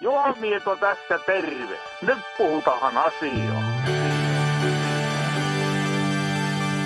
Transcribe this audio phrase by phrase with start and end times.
[0.00, 1.78] Juha Mieto tässä terve.
[2.02, 3.62] Nyt puhutaan asiaa.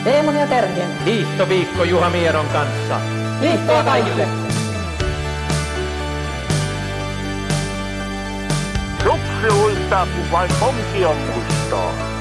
[0.05, 1.05] Teemun ja Terhien.
[1.05, 2.99] Hiihtoviikko Juha Mieron kanssa.
[3.41, 4.29] Hiihtoa kaikille!
[9.03, 12.18] Suksi luistaa, kun vain on mustaa.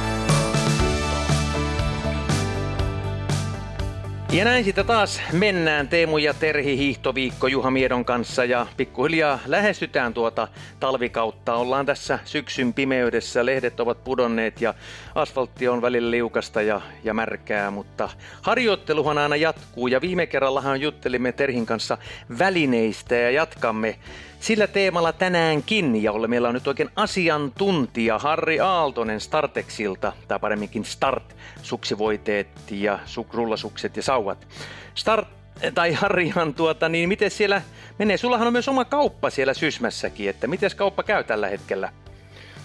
[4.32, 5.88] Ja näin sitten taas mennään.
[5.88, 10.48] Teemu ja Terhi hiihtoviikko Juha Miedon kanssa ja pikkuhiljaa lähestytään tuota
[10.80, 11.56] talvikautta.
[11.56, 14.74] Ollaan tässä syksyn pimeydessä, lehdet ovat pudonneet ja
[15.16, 18.10] asfaltti on välillä liukasta ja, ja märkää, mutta
[18.42, 19.88] harjoitteluhan aina jatkuu.
[19.88, 21.98] Ja viime kerrallahan juttelimme Terhin kanssa
[22.40, 24.00] välineistä ja jatkamme
[24.40, 30.86] sillä teemalla tänäänkin, ja ole meillä on nyt oikein asiantuntija Harri Aaltonen Startexilta, tai paremminkin
[30.86, 34.48] Start, suksivoiteet ja suk- rullasukset ja sauvat.
[34.96, 35.28] Start,
[35.74, 37.62] tai Harrihan, tuota, niin miten siellä
[38.00, 38.18] menee?
[38.18, 41.90] Sullahan on myös oma kauppa siellä Sysmässäkin, että miten kauppa käy tällä hetkellä?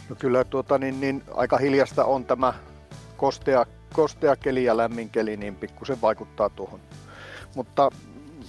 [0.08, 2.54] No kyllä tuota, niin, niin, aika hiljasta on tämä
[3.16, 6.80] kostea, kostea keli ja lämmin keli, niin pikkusen vaikuttaa tuohon.
[7.54, 7.90] Mutta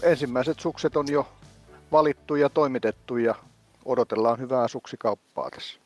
[0.01, 1.27] ensimmäiset sukset on jo
[1.93, 3.35] valittu ja toimitettu ja
[3.85, 5.79] odotellaan hyvää suksikauppaa tässä.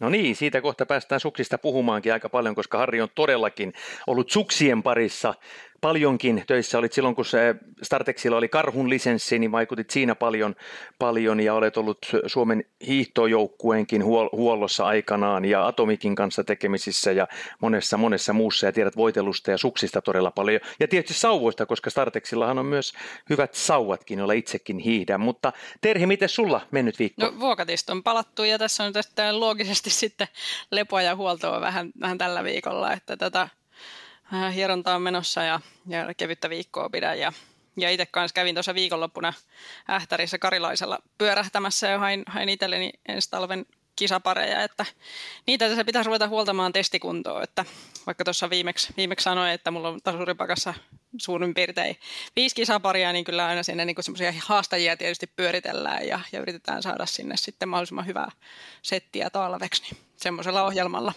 [0.00, 3.72] No niin, siitä kohta päästään suksista puhumaankin aika paljon, koska Harri on todellakin
[4.06, 5.34] ollut suksien parissa
[5.82, 6.78] paljonkin töissä.
[6.78, 10.54] Olit silloin, kun se Startexilla oli karhun lisenssi, niin vaikutit siinä paljon,
[10.98, 17.28] paljon ja olet ollut Suomen hiihtojoukkueenkin huollossa aikanaan ja Atomikin kanssa tekemisissä ja
[17.60, 20.60] monessa monessa muussa ja tiedät voitelusta ja suksista todella paljon.
[20.80, 22.92] Ja tietysti sauvoista, koska Startexillahan on myös
[23.30, 25.20] hyvät sauvatkin, joilla itsekin hiihdän.
[25.20, 27.26] Mutta Terhi, miten sulla mennyt viikko?
[27.26, 30.28] No vuokatista on palattu ja tässä on tästä loogisesti sitten
[30.70, 33.48] lepoa ja huoltoa vähän, vähän tällä viikolla, että tätä
[34.54, 37.18] hieronta on menossa ja, ja kevyttä viikkoa pidän.
[37.18, 37.32] Ja,
[37.76, 39.32] ja itse kanssa kävin tuossa viikonloppuna
[39.90, 43.66] Ähtärissä Karilaisella pyörähtämässä ja hain, hain itselleni ensi talven
[43.96, 44.86] kisapareja, että
[45.46, 47.64] niitä se pitäisi ruveta huoltamaan testikuntoon, että
[48.06, 50.74] vaikka tuossa viimeksi, viimeksi sanoin, että mulla on tasuripakassa
[51.18, 51.96] suurin piirtein
[52.36, 57.06] viisi kisaparia, niin kyllä aina sinne niin semmoisia haastajia tietysti pyöritellään ja, ja yritetään saada
[57.06, 58.30] sinne sitten mahdollisimman hyvää
[58.82, 61.12] settiä talveksi, niin semmoisella ohjelmalla.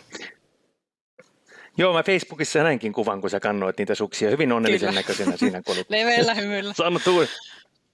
[1.78, 5.00] Joo, mä Facebookissa näinkin kuvan, kun sä kannoit niitä suksia hyvin onnellisen Kyllä.
[5.00, 6.74] näköisenä siinä, kun Leveällä hymyllä.
[6.74, 7.28] saanut uuden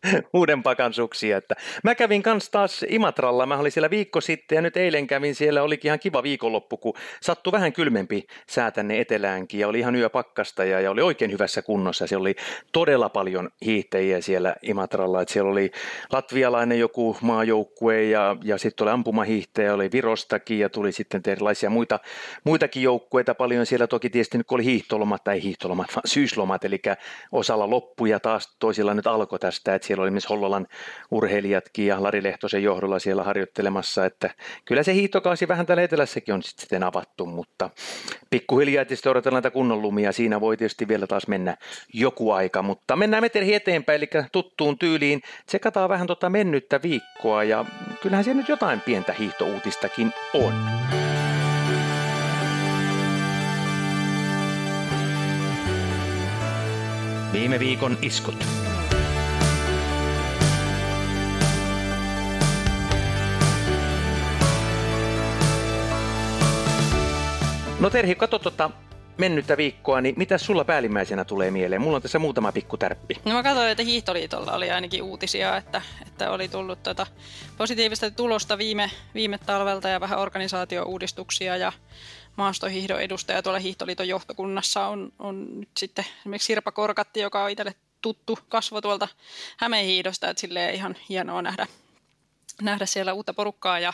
[0.63, 1.37] pakan suksia.
[1.37, 5.35] Että mä kävin kanssa taas Imatralla, mä olin siellä viikko sitten ja nyt eilen kävin
[5.35, 9.95] siellä, olikin ihan kiva viikonloppu, kun sattui vähän kylmempi sää tänne eteläänkin ja oli ihan
[9.95, 12.07] yöpakkasta ja, ja oli oikein hyvässä kunnossa.
[12.07, 12.35] Siellä oli
[12.71, 15.71] todella paljon hiihtäjiä siellä Imatralla, että siellä oli
[16.11, 21.99] latvialainen joku maajoukkue ja, ja sitten oli ampumahiihtäjä, oli Virostakin ja tuli sitten erilaisia muita,
[22.43, 23.87] muitakin joukkueita paljon siellä.
[23.87, 26.81] Toki tietysti nyt kun oli hiihtolomat tai hiihtolomat, vaan syyslomat, eli
[27.31, 30.67] osalla loppu ja taas toisilla nyt alkoi tästä, että siellä oli myös Hollolan
[31.11, 34.29] urheilijatkin ja Lari Lehtosen johdolla siellä harjoittelemassa, että
[34.65, 37.69] kyllä se hiihtokausi vähän täällä etelässäkin on sitten avattu, mutta
[38.29, 41.57] pikkuhiljaa tietysti odotellaan näitä kunnon lumia, siinä voi tietysti vielä taas mennä
[41.93, 47.65] joku aika, mutta mennään meteri eteenpäin, eli tuttuun tyyliin, tsekataan vähän tota mennyttä viikkoa ja
[48.01, 50.53] kyllähän siellä nyt jotain pientä hiihtouutistakin on.
[57.33, 58.45] Viime viikon iskut.
[67.81, 68.69] No Terhi, katso tuota
[69.17, 71.81] mennyttä viikkoa, niin mitä sulla päällimmäisenä tulee mieleen?
[71.81, 73.15] Mulla on tässä muutama pikku tärppi.
[73.25, 77.07] No mä katsoin, että Hiihtoliitolla oli ainakin uutisia, että, että oli tullut tota
[77.57, 81.71] positiivista tulosta viime, viime talvelta ja vähän organisaatio-uudistuksia ja
[82.35, 87.75] maastohiihdon edustaja tuolla Hiihtoliiton johtokunnassa on, on nyt sitten esimerkiksi Sirpa Korkatti, joka on itselle
[88.01, 89.07] tuttu kasvo tuolta
[89.57, 91.67] Hämeenhiidosta, että silleen ihan hienoa nähdä,
[92.61, 93.79] nähdä siellä uutta porukkaa.
[93.79, 93.93] Ja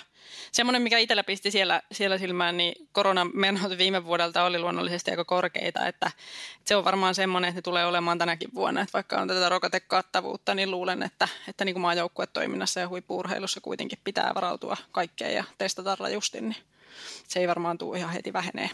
[0.52, 5.88] semmoinen, mikä itsellä pisti siellä, siellä silmään, niin koronamenot viime vuodelta oli luonnollisesti aika korkeita,
[5.88, 6.12] että, että
[6.66, 8.82] se on varmaan semmoinen, että ne tulee olemaan tänäkin vuonna.
[8.82, 14.00] Että vaikka on tätä rokotekattavuutta, niin luulen, että, että niin kuin maajoukkuetoiminnassa ja huippuurheilussa kuitenkin
[14.04, 16.56] pitää varautua kaikkeen ja testata rajusti, niin
[17.28, 18.70] se ei varmaan tule ihan heti vähenee.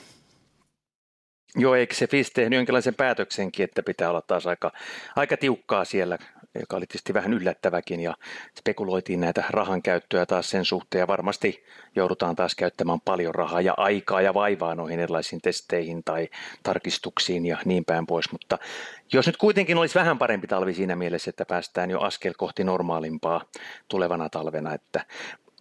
[1.56, 4.72] Joo, eikö se FIS tehnyt jonkinlaisen päätöksenkin, että pitää olla taas aika,
[5.16, 6.18] aika tiukkaa siellä
[6.60, 8.14] joka oli tietysti vähän yllättäväkin ja
[8.60, 11.64] spekuloitiin näitä rahan käyttöä taas sen suhteen ja varmasti
[11.96, 16.30] joudutaan taas käyttämään paljon rahaa ja aikaa ja vaivaa noihin erilaisiin testeihin tai
[16.64, 18.58] tarkistuksiin ja niin päin pois, mutta
[19.14, 23.42] jos nyt kuitenkin olisi vähän parempi talvi siinä mielessä, että päästään jo askel kohti normaalimpaa
[23.88, 25.06] tulevana talvena, että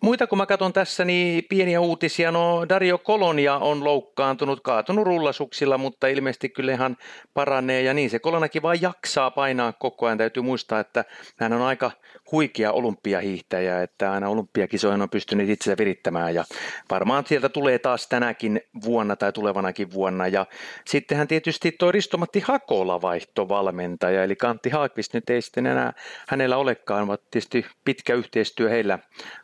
[0.02, 2.32] Muita kun mä katson tässä, niin pieniä uutisia.
[2.32, 6.96] No Dario Kolonia on loukkaantunut, kaatunut rullasuksilla, mutta ilmeisesti kyllä ihan
[7.34, 7.82] paranee.
[7.82, 10.18] Ja niin se Kolonakin vaan jaksaa painaa koko ajan.
[10.18, 11.04] Täytyy muistaa, että
[11.36, 11.90] hän on aika
[12.32, 16.44] huikea olympiahiihtäjä, että aina olympiakisoihin on pystynyt itse virittämään ja
[16.90, 20.28] varmaan sieltä tulee taas tänäkin vuonna tai tulevanakin vuonna.
[20.28, 20.46] Ja
[20.84, 25.92] sittenhän tietysti tuo Ristomatti Hakola vaihto valmentaja, eli Kantti Haakvist nyt ei sitten enää
[26.28, 28.98] hänellä olekaan, vaan tietysti pitkä yhteistyö heillä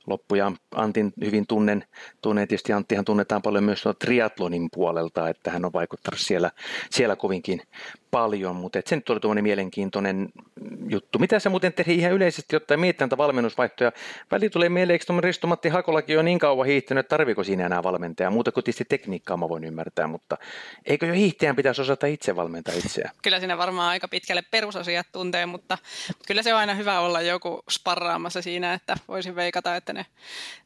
[0.06, 0.52] loppuja.
[0.75, 1.84] Antin hyvin tunnen,
[2.23, 6.50] tunnen tietysti Anttihan tunnetaan paljon myös triatlonin puolelta, että hän on vaikuttanut siellä,
[6.91, 7.62] siellä kovinkin
[8.10, 10.28] paljon, mutta se nyt oli tuommoinen mielenkiintoinen
[10.88, 11.19] juttu.
[11.19, 13.93] Mitä sä muuten tehdä ihan yleisesti ottaen miettii näitä valmennusvaihtoja?
[14.31, 17.82] Väli tulee mieleen, eikö tuommoinen Risto-Matti Hakolakin on niin kauan hiihtänyt, että tarviko siinä enää
[17.82, 18.31] valmentajaa?
[18.31, 20.38] Muuta kuin tietysti tekniikkaa mä voin ymmärtää, mutta
[20.87, 23.14] eikö jo hiihtäjän pitäisi osata itse valmentaa itseään?
[23.22, 25.78] Kyllä siinä varmaan aika pitkälle perusasiat tuntee, mutta
[26.26, 30.06] kyllä se on aina hyvä olla joku sparraamassa siinä, että voisin veikata, että ne,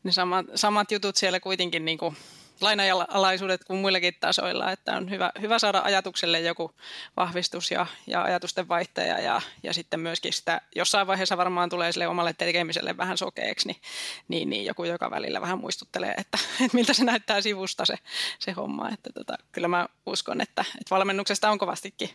[0.04, 2.16] ne samat, samat jutut siellä kuitenkin niin kuin
[2.62, 6.74] lainajalaisuudet kuin muillakin tasoilla, että on hyvä, hyvä saada ajatukselle joku
[7.16, 12.08] vahvistus ja, ja ajatusten vaihtaja ja, ja sitten myöskin sitä jossain vaiheessa varmaan tulee sille
[12.08, 13.80] omalle tekemiselle vähän sokeeksi, niin,
[14.28, 17.94] niin, niin joku joka välillä vähän muistuttelee, että, että miltä se näyttää sivusta se,
[18.38, 22.10] se homma, että tota, kyllä mä uskon, että, että valmennuksesta on kovastikin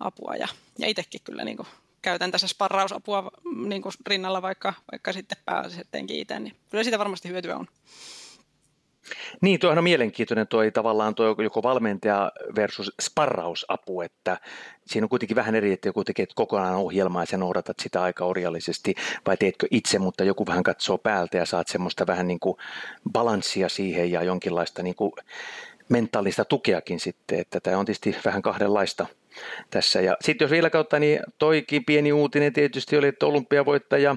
[0.00, 0.48] apua ja,
[0.78, 1.68] ja itsekin kyllä niin kuin
[2.02, 3.30] käytän tässä sparrausapua
[3.66, 7.66] niin kuin rinnalla vaikka, vaikka sitten pääasiassa itse, niin kyllä siitä varmasti hyötyä on.
[9.40, 14.38] Niin, tuohan on mielenkiintoinen tuo tavallaan tuo joko valmentaja versus sparrausapu, että
[14.86, 18.24] siinä on kuitenkin vähän eri, että joku tekee kokonaan ohjelmaa ja sä noudatat sitä aika
[18.24, 18.94] orjallisesti,
[19.26, 22.56] vai teetkö itse, mutta joku vähän katsoo päältä ja saat semmoista vähän niin kuin
[23.12, 25.12] balanssia siihen ja jonkinlaista niin kuin
[25.88, 29.06] mentaalista tukeakin sitten, että tämä on tietysti vähän kahdenlaista
[29.70, 30.00] tässä.
[30.00, 34.16] Ja sitten jos vielä kautta, niin toikin pieni uutinen tietysti oli, että olympiavoittaja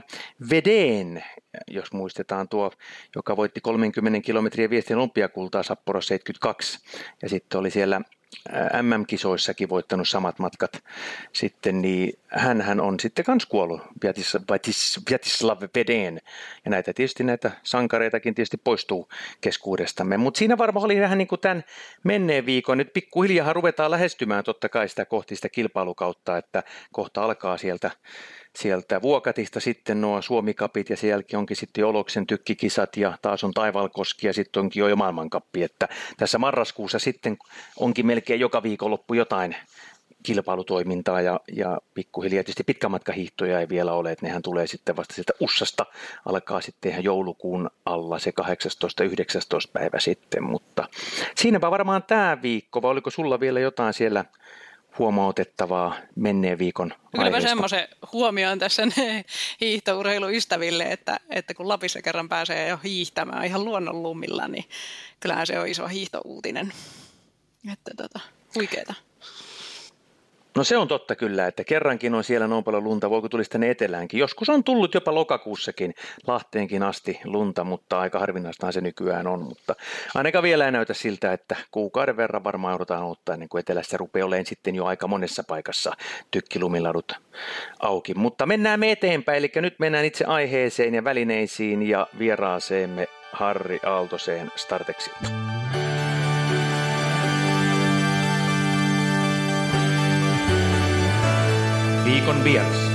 [0.50, 1.24] Vedeen,
[1.68, 2.72] jos muistetaan tuo,
[3.16, 6.80] joka voitti 30 kilometriä viestin olympiakultaa Sapporo 72,
[7.22, 8.02] ja sitten oli siellä
[8.82, 10.84] MM-kisoissakin voittanut samat matkat
[11.34, 12.20] sitten, niin
[12.62, 13.82] hän on sitten kans kuollut
[15.10, 16.22] Vjatislav Vedeen.
[16.66, 19.10] Ja näitä tietysti näitä sankareitakin tietysti poistuu
[19.42, 20.18] keskuudestamme.
[20.18, 21.64] Mutta siinä varmaan oli vähän niin kuin tämän
[22.04, 22.78] menneen viikon.
[22.78, 27.92] Nyt pikkuhiljaa ruvetaan lähestymään totta kai sitä kohti sitä kilpailukautta, että kohta alkaa sieltä
[28.56, 34.28] sieltä Vuokatista sitten nuo Suomikapit ja jälkeen onkin sitten Oloksen tykkikisat ja taas on Taivalkoski
[34.28, 35.88] ja sitten onkin jo maailmankappi, että
[36.18, 37.38] tässä marraskuussa sitten
[37.80, 39.56] onkin melkein joka viikonloppu jotain
[40.24, 45.34] kilpailutoimintaa ja, ja pikkuhiljaa tietysti pitkämatkahiihtoja ei vielä ole, että nehän tulee sitten vasta sieltä
[45.40, 45.86] Ussasta,
[46.26, 48.44] alkaa sitten ihan joulukuun alla se 18-19
[49.74, 50.88] päivä sitten, mutta
[51.36, 54.26] siinäpä varmaan tämä viikko, vai oliko sulla vielä jotain siellä
[55.00, 58.84] huomautettavaa menneen viikon Kyllä mä semmoisen huomioon tässä
[59.62, 64.66] hiihtourheiluystäville, että, että kun Lapissa kerran pääsee jo hiihtämään ihan luonnonlumilla, niin
[65.20, 66.74] kyllähän se on iso hiihtouutinen.
[67.72, 68.20] Että tota,
[68.56, 68.94] huikeeta.
[70.56, 73.70] No se on totta kyllä, että kerrankin on siellä noin paljon lunta, voiko tulisi tänne
[73.70, 74.20] eteläänkin.
[74.20, 75.96] Joskus on tullut jopa lokakuussakin
[76.28, 79.44] Lahteenkin asti lunta, mutta aika harvinaistahan se nykyään on.
[79.44, 79.76] Mutta
[80.16, 84.28] ainakaan vielä ei näytä siltä, että kuukauden verran varmaan joudutaan ottaa ennen kuin etelässä rupeaa
[84.28, 85.94] olemaan sitten jo aika monessa paikassa
[86.32, 87.14] tykkilumiladut
[87.80, 88.14] auki.
[88.14, 94.52] Mutta mennään me eteenpäin, eli nyt mennään itse aiheeseen ja välineisiin ja vieraaseemme Harri Aaltoseen
[94.56, 95.51] Startexilta.
[102.12, 102.92] Viikon vieras.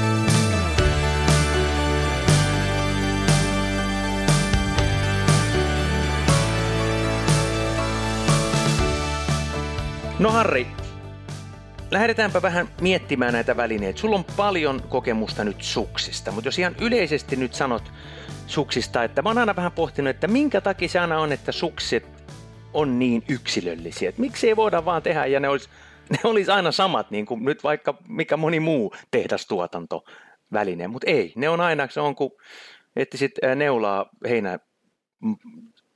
[10.19, 10.67] No Harri,
[11.91, 14.01] lähdetäänpä vähän miettimään näitä välineitä.
[14.01, 17.93] Sulla on paljon kokemusta nyt suksista, mutta jos ihan yleisesti nyt sanot
[18.47, 22.07] suksista, että mä oon aina vähän pohtinut, että minkä takia se aina on, että sukset
[22.75, 24.09] on niin yksilöllisiä.
[24.09, 25.69] Että miksi ei voida vaan tehdä ja ne olisi
[26.11, 31.49] ne olisi aina samat, niin kuin nyt vaikka mikä moni muu tehdastuotantoväline, mutta ei, ne
[31.49, 32.31] on aina, se on kuin
[32.97, 34.59] etsisit neulaa heinä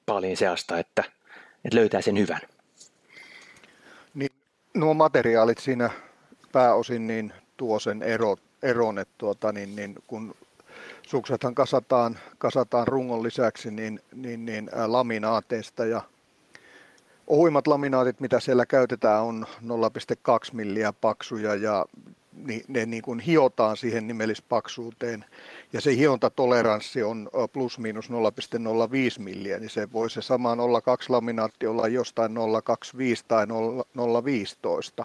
[0.07, 1.05] paljon seasta, että,
[1.65, 2.41] että löytää sen hyvän.
[4.15, 4.31] Niin,
[4.75, 5.91] nuo materiaalit siinä
[6.53, 10.35] pääosin niin tuo sen ero, eron, että tuota, niin, niin, kun
[11.07, 16.03] suksethan kasataan, kasataan rungon lisäksi niin, niin, niin laminaateista ja
[17.31, 21.87] Ohuimmat laminaatit, mitä siellä käytetään, on 0,2 milliä paksuja ja
[22.69, 25.25] ne niin kuin hiotaan siihen nimellispaksuuteen.
[25.73, 28.17] Ja se hiontatoleranssi on plus miinus 0,05
[29.19, 30.61] milliä, niin se voi se sama 0,2
[31.09, 32.37] laminaatti olla jostain 0,25
[33.29, 33.47] tai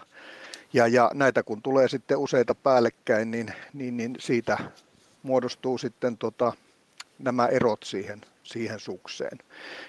[0.72, 4.58] Ja, ja näitä kun tulee sitten useita päällekkäin, niin, niin, niin siitä
[5.22, 6.52] muodostuu sitten tota,
[7.18, 9.38] nämä erot siihen siihen sukseen.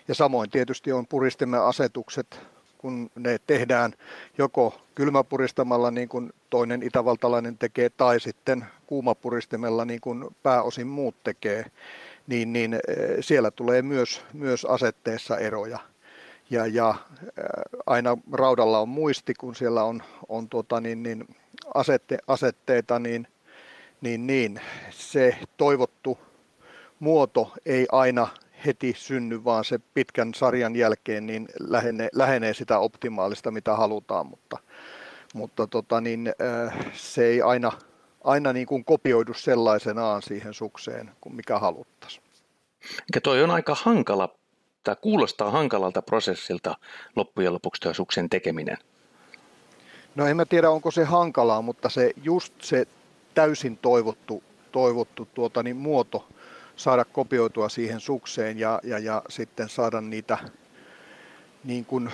[0.08, 2.40] Ja samoin tietysti on puristimme asetukset
[2.78, 3.94] kun ne tehdään
[4.38, 11.66] joko kylmäpuristamalla niin kuin toinen itävaltalainen tekee tai sitten kuumapuristimella niin kuin pääosin muut tekee,
[12.28, 12.80] niin, niin eh,
[13.22, 15.80] siellä tulee myös, myös asetteessa eroja.
[16.50, 17.44] Ja, ja eh,
[17.86, 21.28] aina raudalla on muisti, kun siellä on, on tuota, niin, niin
[21.74, 23.28] asette, asetteita, niin,
[24.02, 26.18] niin, niin se toivottu
[27.00, 28.28] muoto ei aina
[28.66, 34.58] heti synny, vaan se pitkän sarjan jälkeen niin lähenee, lähenee sitä optimaalista, mitä halutaan, mutta,
[35.34, 37.72] mutta tota, niin, äh, se ei aina,
[38.24, 42.24] aina niin kuin kopioidu sellaisenaan siihen sukseen kuin mikä haluttaisiin.
[43.16, 44.36] Ja toi on aika hankala,
[44.84, 46.78] tai kuulostaa hankalalta prosessilta
[47.16, 48.78] loppujen lopuksi tuo suksen tekeminen.
[50.16, 52.88] No en mä tiedä, onko se hankalaa, mutta se just se
[53.34, 56.28] täysin toivottu, toivottu tuota, niin muoto
[56.78, 60.38] saada kopioitua siihen sukseen ja, ja, ja sitten saada niitä
[61.64, 62.12] niin kuin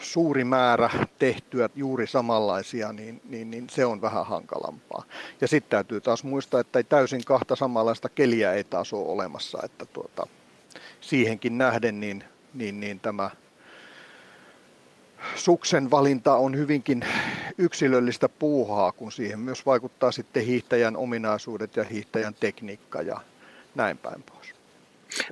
[0.00, 5.04] suuri määrä tehtyä juuri samanlaisia, niin, niin, niin se on vähän hankalampaa.
[5.40, 9.58] Ja sitten täytyy taas muistaa, että ei täysin kahta samanlaista keliä ei taas ole olemassa,
[9.64, 10.26] että tuota,
[11.00, 13.30] siihenkin nähden niin, niin, niin tämä
[15.34, 17.04] suksen valinta on hyvinkin
[17.58, 23.20] yksilöllistä puuhaa, kun siihen myös vaikuttaa sitten hiihtäjän ominaisuudet ja hiihtäjän tekniikka ja
[23.76, 24.54] näin päin pois.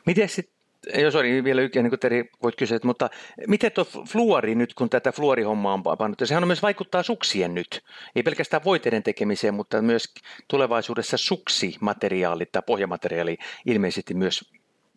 [0.07, 0.55] Miten sitten
[0.95, 3.11] Joo, sori, vielä yksi, niin kuin Teri voit kysyä, mutta
[3.47, 7.85] miten tuo fluori nyt, kun tätä fluorihommaa on pannut, sehän on myös vaikuttaa suksien nyt,
[8.17, 10.15] ei pelkästään voiteiden tekemiseen, mutta myös
[10.49, 14.53] tulevaisuudessa suksimateriaalit tai pohjamateriaali ilmeisesti myös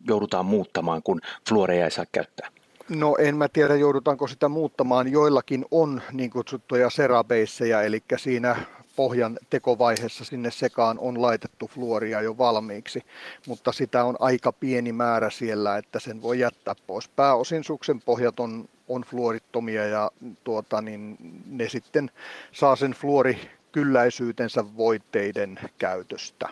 [0.08, 2.48] joudutaan muuttamaan, kun fluoreja ei saa käyttää.
[2.88, 5.12] No en mä tiedä, joudutaanko sitä muuttamaan.
[5.12, 8.56] Joillakin on niin kutsuttuja serabeissejä, eli siinä
[8.98, 13.02] pohjan tekovaiheessa sinne sekaan on laitettu fluoria jo valmiiksi,
[13.46, 17.08] mutta sitä on aika pieni määrä siellä, että sen voi jättää pois.
[17.08, 20.10] Pääosin suksen pohjat on, on fluorittomia ja
[20.44, 22.10] tuota, niin ne sitten
[22.52, 26.48] saa sen fluorikylläisyytensä voitteiden käytöstä.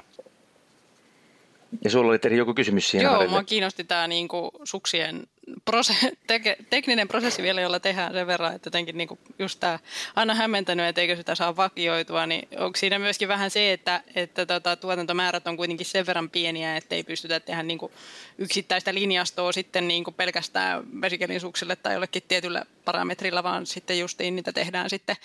[1.84, 5.26] Ja sulla oli joku kysymys siihen Joo, mua kiinnosti tämä niinku suksien
[5.70, 9.78] prose- teke- tekninen prosessi vielä, jolla tehdään sen verran, että jotenkin niin kuin just tämä
[10.16, 14.46] aina hämmentänyt, että eikö sitä saa vakioitua, niin onko siinä myöskin vähän se, että, että
[14.46, 17.92] tota, tuotantomäärät on kuitenkin sen verran pieniä, että ei pystytä tehdä niin kuin
[18.38, 24.36] yksittäistä linjastoa sitten niin kuin pelkästään vesikelin suksille tai jollekin tietyllä parametrilla, vaan sitten justiin
[24.36, 25.16] niitä tehdään sitten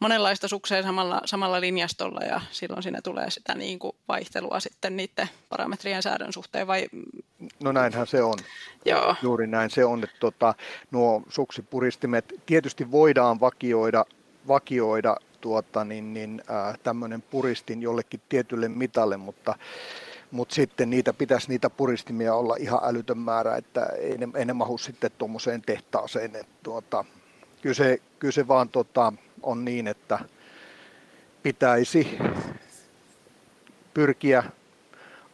[0.00, 5.28] monenlaista suksea samalla, samalla linjastolla ja silloin siinä tulee sitä niin kuin vaihtelua sitten niiden
[5.48, 6.88] parametrien säädön suhteen vai?
[7.62, 8.38] No näinhän se on.
[8.84, 9.16] Joo.
[9.22, 10.54] Juuri näin se on, että tota,
[10.90, 14.04] nuo suksipuristimet tietysti voidaan vakioida,
[14.48, 16.42] vakioida tuota, niin, niin,
[16.82, 19.54] tämmöinen puristin jollekin tietylle mitalle, mutta
[20.30, 24.52] mutta sitten niitä pitäisi niitä puristimia olla ihan älytön määrä, että ei ne, ei ne
[24.52, 26.36] mahu sitten tuommoiseen tehtaaseen.
[26.36, 27.04] Et tuota,
[27.62, 30.18] kyllä, se, kyllä se vaan tota, on niin, että
[31.42, 32.18] pitäisi
[33.94, 34.44] pyrkiä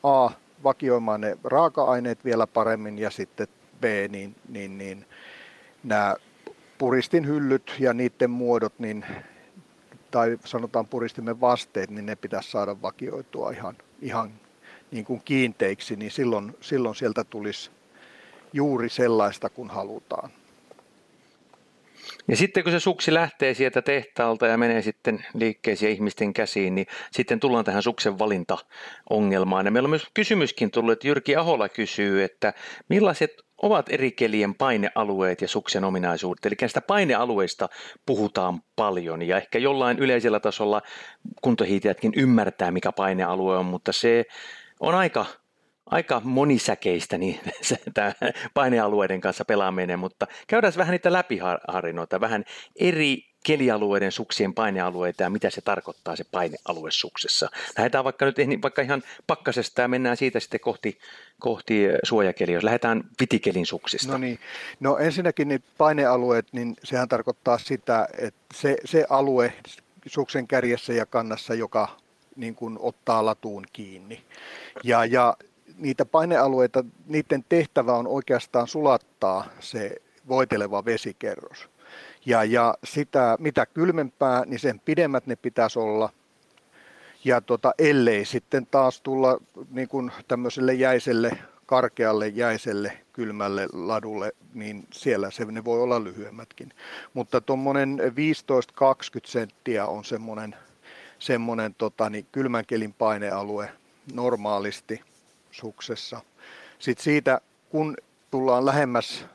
[0.03, 0.31] A,
[0.65, 3.49] vakioimaan ne raaka-aineet vielä paremmin ja sitten
[3.81, 5.07] B, niin, niin, niin
[5.85, 6.17] nämä
[6.79, 9.05] puristin hyllyt ja niiden muodot, niin,
[10.11, 14.33] tai sanotaan puristimen vasteet, niin ne pitäisi saada vakioitua ihan, ihan
[14.91, 17.71] niin kuin kiinteiksi, niin silloin, silloin sieltä tulisi
[18.53, 20.31] juuri sellaista, kun halutaan.
[22.29, 26.87] Ja sitten kun se suksi lähtee sieltä tehtaalta ja menee sitten liikkeisiin ihmisten käsiin, niin
[27.13, 29.65] sitten tullaan tähän suksen valintaongelmaan.
[29.65, 32.53] Ja meillä on myös kysymyskin tullut, että Jyrki Ahola kysyy, että
[32.89, 33.31] millaiset
[33.63, 36.47] ovat eri kelien painealueet ja suksen ominaisuudet.
[36.47, 37.69] Eli näistä painealueista
[38.07, 40.83] puhutaan paljon ja ehkä jollain yleisellä tasolla
[41.43, 44.25] kuntohiitäjätkin ymmärtää, mikä painealue on, mutta se
[44.81, 45.27] on aika
[45.87, 48.13] aika monisäkeistä niin se, tämä
[48.55, 52.45] painealueiden kanssa pelaaminen, mutta käydään vähän niitä läpiharinoita, vähän
[52.81, 57.49] eri kelialueiden suksien painealueita ja mitä se tarkoittaa se painealue suksessa.
[57.79, 60.99] Lähdetään vaikka nyt vaikka ihan pakkasesta ja mennään siitä sitten kohti,
[61.39, 64.13] kohti suojakeliä, jos lähdetään vitikelin suksista.
[64.13, 64.39] No niin,
[64.81, 69.53] no ensinnäkin niin painealueet, niin sehän tarkoittaa sitä, että se, se alue
[70.07, 71.89] suksen kärjessä ja kannassa, joka
[72.37, 74.25] niin kuin ottaa latuun kiinni.
[74.85, 75.37] Ja, ja
[75.77, 79.97] niitä painealueita, niiden tehtävä on oikeastaan sulattaa se
[80.29, 81.70] voiteleva vesikerros.
[82.27, 86.11] Ja, ja sitä, mitä kylmempää, niin sen pidemmät ne pitäisi olla.
[87.25, 89.39] Ja tota, ellei sitten taas tulla
[89.71, 96.73] niin kuin tämmöiselle jäiselle, karkealle jäiselle, kylmälle ladulle, niin siellä se ne voi olla lyhyemmätkin.
[97.15, 98.03] Mutta tuommoinen 15-20
[99.25, 100.57] senttiä on semmoinen,
[101.19, 103.73] semmoinen tota, niin kylmän kelin painealue
[104.13, 105.01] normaalisti
[105.51, 106.21] suksessa.
[106.79, 107.97] Sitten siitä, kun
[108.31, 109.27] tullaan lähemmäs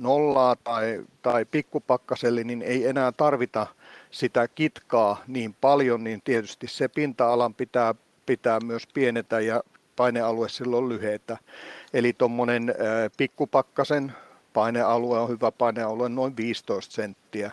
[0.00, 3.66] nollaa tai, tai pikkupakkaselle, niin ei enää tarvita
[4.10, 7.94] sitä kitkaa niin paljon, niin tietysti se pinta-alan pitää,
[8.26, 9.62] pitää myös pienetä ja
[9.96, 11.38] painealue silloin lyheitä.
[11.94, 12.74] Eli tuommoinen
[13.16, 14.12] pikkupakkasen
[14.52, 17.50] painealue on hyvä painealue noin 15 senttiä.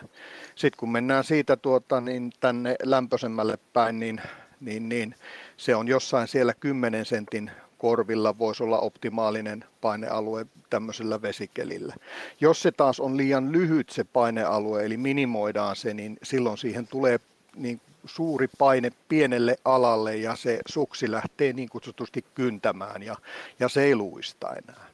[0.54, 4.20] Sitten kun mennään siitä tuota, niin tänne lämpöisemmälle päin, niin,
[4.60, 5.14] niin, niin
[5.56, 11.94] se on jossain siellä 10 sentin korvilla voisi olla optimaalinen painealue tämmöisellä vesikelillä.
[12.40, 17.20] Jos se taas on liian lyhyt se painealue, eli minimoidaan se, niin silloin siihen tulee
[17.56, 23.16] niin suuri paine pienelle alalle ja se suksi lähtee niin kutsutusti kyntämään ja,
[23.60, 24.86] ja se ei luista enää.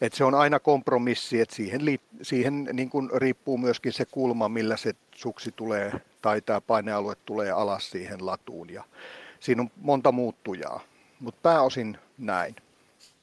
[0.00, 1.80] Et se on aina kompromissi, että siihen,
[2.22, 7.50] siihen niin kuin riippuu myöskin se kulma, millä se suksi tulee tai tämä painealue tulee
[7.50, 8.70] alas siihen latuun.
[8.70, 8.84] Ja
[9.40, 10.80] siinä on monta muuttujaa,
[11.22, 12.56] mutta pääosin näin.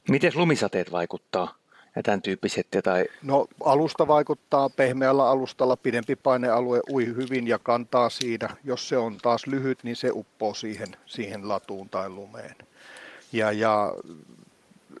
[0.08, 1.60] Miten lumisateet vaikuttaa?
[1.96, 2.66] ja tämän tyyppiset?
[2.84, 3.06] Tai...
[3.22, 8.56] No alusta vaikuttaa pehmeällä alustalla, pidempi painealue ui hyvin ja kantaa siinä.
[8.64, 12.54] Jos se on taas lyhyt, niin se uppoo siihen, siihen latuun tai lumeen.
[13.32, 13.94] Ja, ja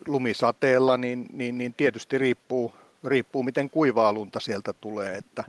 [0.06, 5.44] lumisateella, niin, niin, niin tietysti riippuu, riippuu, miten kuivaa lunta sieltä tulee, että,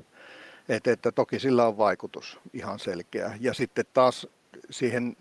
[0.69, 3.37] että, että toki sillä on vaikutus ihan selkeä.
[3.39, 4.27] Ja sitten taas
[4.69, 5.15] siihen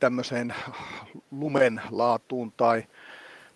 [0.00, 0.54] tämmöiseen
[1.30, 2.84] lumen laatuun tai,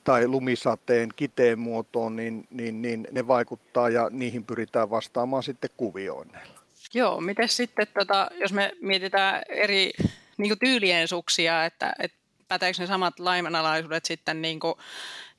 [0.05, 6.61] tai lumisateen kiteen muotoon, niin, niin, niin ne vaikuttaa ja niihin pyritään vastaamaan sitten kuvioinneilla.
[6.95, 9.91] Joo, miten sitten, tota, jos me mietitään eri
[10.37, 12.19] niin tyylien suksia, että, että
[12.49, 14.75] päteekö ne samat laimenalaisuudet sitten, niin kuin,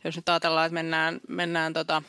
[0.04, 2.02] jos nyt ajatellaan, että mennään, mennään tota,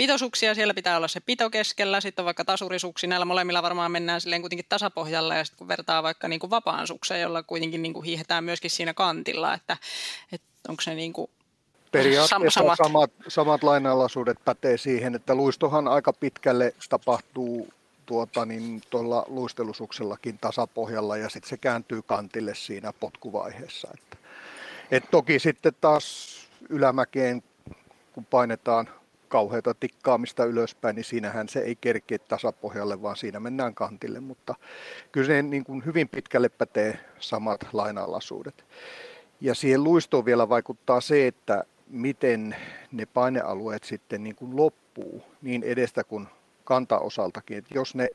[0.00, 4.20] pitosuksia, siellä pitää olla se pito keskellä, sitten on vaikka tasurisuksi, näillä molemmilla varmaan mennään
[4.20, 7.92] silleen kuitenkin tasapohjalla, ja sitten kun vertaa vaikka niin kuin vapaan sukseen, jolla kuitenkin niin
[7.92, 9.76] kuin hiihetään myöskin siinä kantilla, että,
[10.32, 11.30] että onko se niin kuin
[11.92, 17.68] Periaatteessa samat, samat, samat lainalaisuudet pätee siihen, että luistohan aika pitkälle tapahtuu
[18.06, 23.88] tuota, niin tuolla luistelusuksellakin tasapohjalla ja sitten se kääntyy kantille siinä potkuvaiheessa.
[23.94, 24.16] Että
[24.90, 26.36] et toki sitten taas
[26.68, 27.42] ylämäkeen,
[28.12, 28.88] kun painetaan
[29.30, 34.54] kauheita tikkaamista ylöspäin, niin siinähän se ei kerkeä tasapohjalle, vaan siinä mennään kantille, mutta
[35.12, 38.64] kyllä se niin kuin hyvin pitkälle pätee samat lainalaisuudet.
[39.40, 42.56] Ja siihen luistoon vielä vaikuttaa se, että miten
[42.92, 46.28] ne painealueet sitten niin kuin loppuu niin edestä kuin
[46.64, 47.58] kantaosaltakin.
[47.58, 48.08] Että jos ne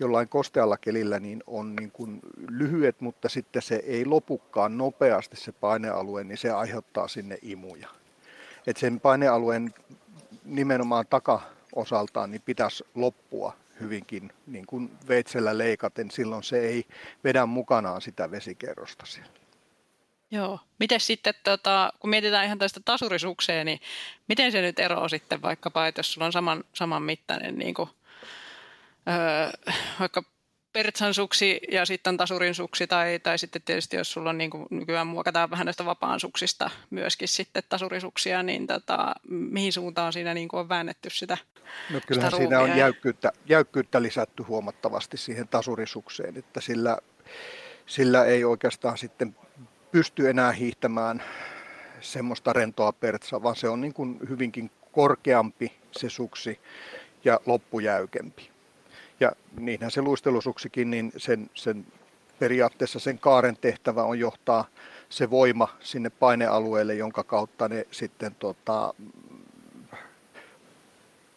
[0.00, 5.52] jollain kostealla kelillä niin on niin kuin lyhyet, mutta sitten se ei lopukkaan nopeasti se
[5.52, 7.88] painealue, niin se aiheuttaa sinne imuja.
[8.66, 9.74] Et sen painealueen
[10.44, 16.84] nimenomaan takaosaltaan niin pitäisi loppua hyvinkin niin kuin veitsellä leikaten, silloin se ei
[17.24, 19.32] vedä mukanaan sitä vesikerrosta siellä.
[20.30, 20.60] Joo.
[20.78, 23.80] Miten sitten, tota, kun mietitään ihan tästä tasurisukseen, niin
[24.28, 27.88] miten se nyt eroaa sitten vaikkapa, että jos sulla on saman, saman mittainen niin kuin
[29.08, 30.22] öö, vaikka
[30.74, 34.66] Pertsan suksi ja sitten tasurin suksi, tai, tai sitten tietysti jos sulla on niin kuin
[34.70, 40.48] nykyään muokataan vähän näistä vapaan suksista myöskin sitten tasurisuksia, niin tota, mihin suuntaan siinä niin
[40.48, 41.38] kuin on väännetty sitä
[41.90, 46.98] No kyllähän sitä siinä on jäykkyyttä, jäykkyyttä lisätty huomattavasti siihen tasurisukseen, että sillä,
[47.86, 49.36] sillä ei oikeastaan sitten
[49.92, 51.22] pysty enää hiihtämään
[52.00, 56.60] semmoista rentoa pertsaa, vaan se on niin kuin hyvinkin korkeampi se suksi
[57.24, 58.53] ja loppujäykempi.
[59.20, 61.86] Ja niinhän se luistelusuksikin, niin sen, sen
[62.38, 64.64] periaatteessa sen kaaren tehtävä on johtaa
[65.08, 68.94] se voima sinne painealueelle, jonka kautta ne sitten tota,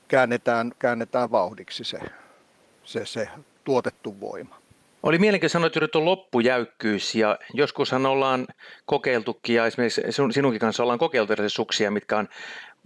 [0.07, 1.99] käännetään, käännetään vauhdiksi se,
[2.83, 3.29] se, se
[3.63, 4.57] tuotettu voima.
[5.03, 8.47] Oli mielenkiintoista sanoa, että tuo loppujäykkyys ja joskushan ollaan
[8.85, 12.27] kokeiltukin ja esimerkiksi sinunkin kanssa ollaan kokeiltu suksia, mitkä on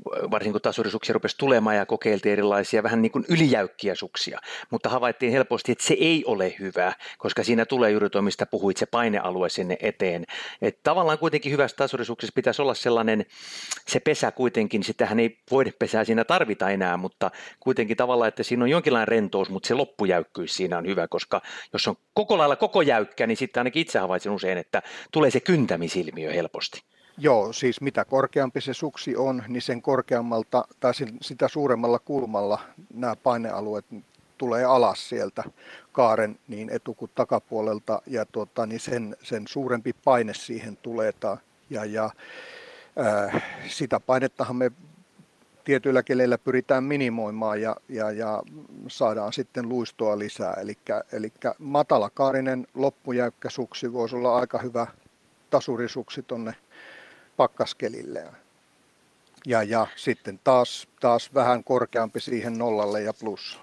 [0.06, 5.32] varsinkin kun tasurisuksia rupesi tulemaan ja kokeiltiin erilaisia vähän niin kuin ylijäykkiä suksia, mutta havaittiin
[5.32, 9.50] helposti, että se ei ole hyvä, koska siinä tulee juuri tuo, mistä puhuit, se painealue
[9.50, 10.26] sinne eteen.
[10.62, 13.26] Et tavallaan kuitenkin hyvässä tasurisuksessa pitäisi olla sellainen,
[13.88, 15.40] se pesä kuitenkin, sitähän ei
[15.80, 20.56] pesää siinä tarvita enää, mutta kuitenkin tavallaan, että siinä on jonkinlainen rentous, mutta se loppujäykkyys
[20.56, 21.42] siinä on hyvä, koska
[21.74, 25.40] jos on koko lailla koko jäykkä, niin sitten ainakin itse havaitsen usein, että tulee se
[25.40, 26.91] kyntämisilmiö helposti.
[27.24, 32.60] Joo, siis mitä korkeampi se suksi on, niin sen korkeammalta tai sitä suuremmalla kulmalla
[32.94, 33.86] nämä painealueet
[34.38, 35.44] tulee alas sieltä
[35.92, 41.14] kaaren niin etu- kuin takapuolelta ja tuota, niin sen, sen suurempi paine siihen tulee.
[41.70, 42.10] Ja, ja
[42.96, 44.72] ää, sitä painettahan me
[45.64, 48.44] tietyillä keleillä pyritään minimoimaan ja, ja, ja
[48.88, 50.54] saadaan sitten luistoa lisää.
[51.12, 54.88] Eli matalakaarinen loppujäykkä suksi voisi olla aika hyvä
[55.50, 56.56] tasurisuksi tuonne
[57.38, 58.24] pakkaskelille.
[59.46, 63.60] Ja, ja sitten taas, taas vähän korkeampi siihen nollalle ja plus.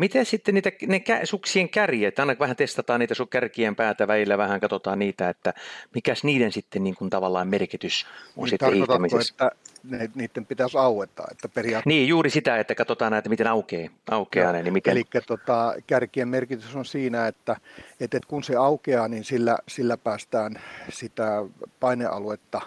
[0.00, 4.60] Miten sitten niitä, ne suksien kärjet, aina vähän testataan niitä sun kärkien päätä väillä, vähän
[4.60, 5.54] katsotaan niitä, että
[5.94, 9.34] mikäs niiden sitten niin kuin tavallaan merkitys on niin sitten hiihtämisessä?
[9.34, 9.50] että
[9.84, 11.24] ne, niiden pitäisi aueta?
[11.30, 11.88] Että periaatteessa...
[11.88, 14.62] Niin, juuri sitä, että katsotaan näitä, miten aukeaa, aukeaa ne.
[14.62, 14.92] Niin miten...
[14.92, 17.56] Eli tota, kärkien merkitys on siinä, että,
[18.00, 21.42] että kun se aukeaa, niin sillä, sillä päästään sitä
[21.80, 22.60] painealuetta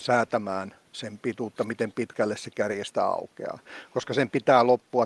[0.00, 3.58] säätämään sen pituutta, miten pitkälle se kärjestä aukeaa.
[3.94, 5.04] Koska sen pitää loppua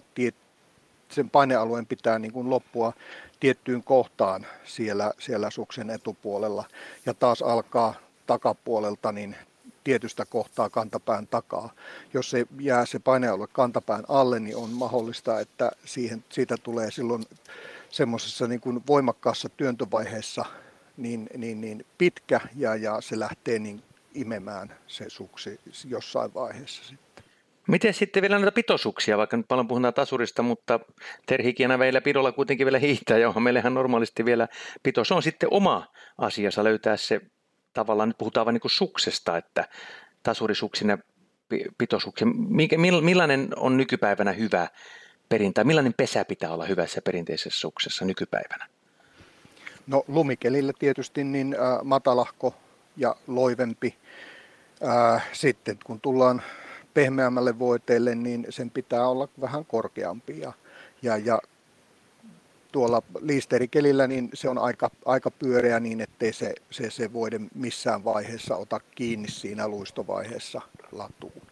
[1.09, 2.93] sen painealueen pitää niin kuin loppua
[3.41, 6.65] tiettyyn kohtaan siellä, siellä suksen etupuolella
[7.07, 7.95] ja taas alkaa
[8.27, 9.37] takapuolelta niin
[9.85, 11.73] tietystä kohtaa kantapään takaa.
[12.15, 17.25] Jos se jää se painealue kantapään alle, niin on mahdollista, että siihen, siitä tulee silloin
[17.91, 20.45] semmoisessa niin kuin voimakkaassa työntövaiheessa
[20.97, 23.83] niin, niin, niin pitkä ja, ja se lähtee niin
[24.15, 27.25] imemään se suksi jossain vaiheessa sitten.
[27.69, 30.81] Miten sitten vielä näitä pitoisuuksia, vaikka nyt paljon puhutaan tasurista, mutta
[31.27, 34.49] terhikienä vielä pidolla kuitenkin vielä hiihtää, johon meillähän normaalisti vielä
[34.83, 35.05] pito.
[35.05, 35.87] Se on sitten oma
[36.19, 37.21] asiansa löytää se,
[37.73, 39.69] tavallaan nyt puhutaan vain niin suksesta, että
[40.23, 40.99] tasurisuksina
[41.79, 42.27] pitoisuuksia.
[43.03, 44.69] Millainen on nykypäivänä hyvä
[45.29, 45.65] perintä?
[45.65, 48.67] Millainen pesä pitää olla hyvässä perinteisessä suksessa nykypäivänä?
[49.87, 52.55] No lumikelillä tietysti niin äh, matalahko
[52.97, 53.95] ja loivempi.
[55.33, 56.43] Sitten kun tullaan
[56.95, 60.41] pehmeämmälle voiteelle, niin sen pitää olla vähän korkeampi.
[60.41, 60.53] Ja,
[61.03, 61.39] ja, ja
[62.73, 68.05] tuolla liisterikelillä niin se on aika, aika pyöreä niin, ettei se, se, se voide missään
[68.05, 70.61] vaiheessa ota kiinni siinä luistovaiheessa
[70.93, 71.43] latuun.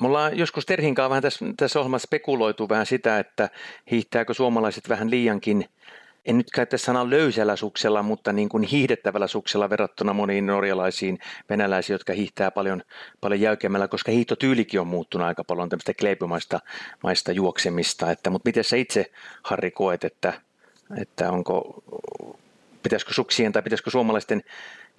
[0.00, 3.50] Me ollaan joskus Terhinkaan vähän tässä, tässä ohjelmassa spekuloitu vähän sitä, että
[3.90, 5.68] hiihtääkö suomalaiset vähän liiankin
[6.26, 11.18] en nyt käytä sanaa löysällä suksella, mutta niin kuin hiihdettävällä suksella verrattuna moniin norjalaisiin
[11.50, 12.82] venäläisiin, jotka hiihtää paljon,
[13.20, 16.60] paljon jäykemmällä, koska hiihtotyylikin on muuttunut aika paljon tämmöistä kleipimaista
[17.02, 18.10] maista juoksemista.
[18.10, 19.10] Että, mutta miten sä itse,
[19.42, 20.32] Harri, koet, että,
[21.00, 21.82] että onko,
[22.82, 24.42] pitäisikö suksien tai pitäisikö suomalaisten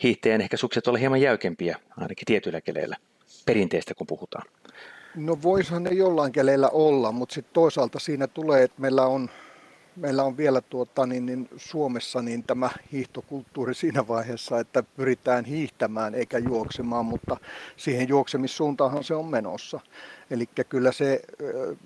[0.03, 2.95] hiihteen ehkä sukset olla hieman jäykempiä, ainakin tietyillä keleillä,
[3.45, 4.47] perinteistä kun puhutaan?
[5.15, 9.29] No voisihan ne jollain keleillä olla, mutta sitten toisaalta siinä tulee, että meillä on
[9.95, 16.15] meillä on vielä tuota, niin, niin Suomessa niin tämä hiihtokulttuuri siinä vaiheessa, että pyritään hiihtämään
[16.15, 17.38] eikä juoksemaan, mutta
[17.77, 19.79] siihen juoksemissuuntaanhan se on menossa.
[20.29, 21.21] Eli kyllä se,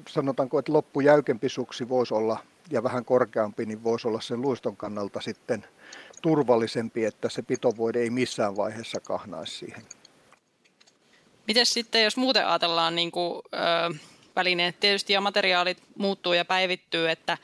[0.10, 2.40] sanotaanko, että loppujäykempi suksi voisi olla
[2.72, 5.66] ja vähän korkeampi, niin voisi olla sen luiston kannalta sitten
[6.22, 9.84] turvallisempi, että se pitovoide ei missään vaiheessa kahnaisi siihen.
[11.48, 14.00] Miten sitten, jos muuten ajatellaan niin kuin, äh
[14.40, 14.80] välineet.
[14.80, 17.38] Tietysti ja materiaalit muuttuu ja päivittyy, että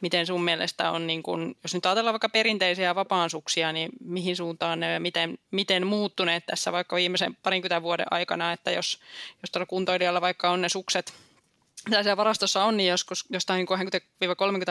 [0.00, 4.80] miten sun mielestä on, niin kun, jos nyt ajatellaan vaikka perinteisiä vapaansuksia, niin mihin suuntaan
[4.80, 9.00] ne miten, miten muuttuneet tässä vaikka viimeisen parinkymmentä vuoden aikana, että jos,
[9.42, 11.14] jos tuolla kuntoilijalla vaikka on ne sukset,
[11.88, 13.66] mitä siellä varastossa on, niin joskus jostain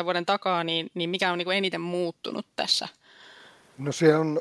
[0.01, 2.87] 20-30 vuoden takaa, niin, niin mikä on niin eniten muuttunut tässä–
[3.81, 4.39] No se on,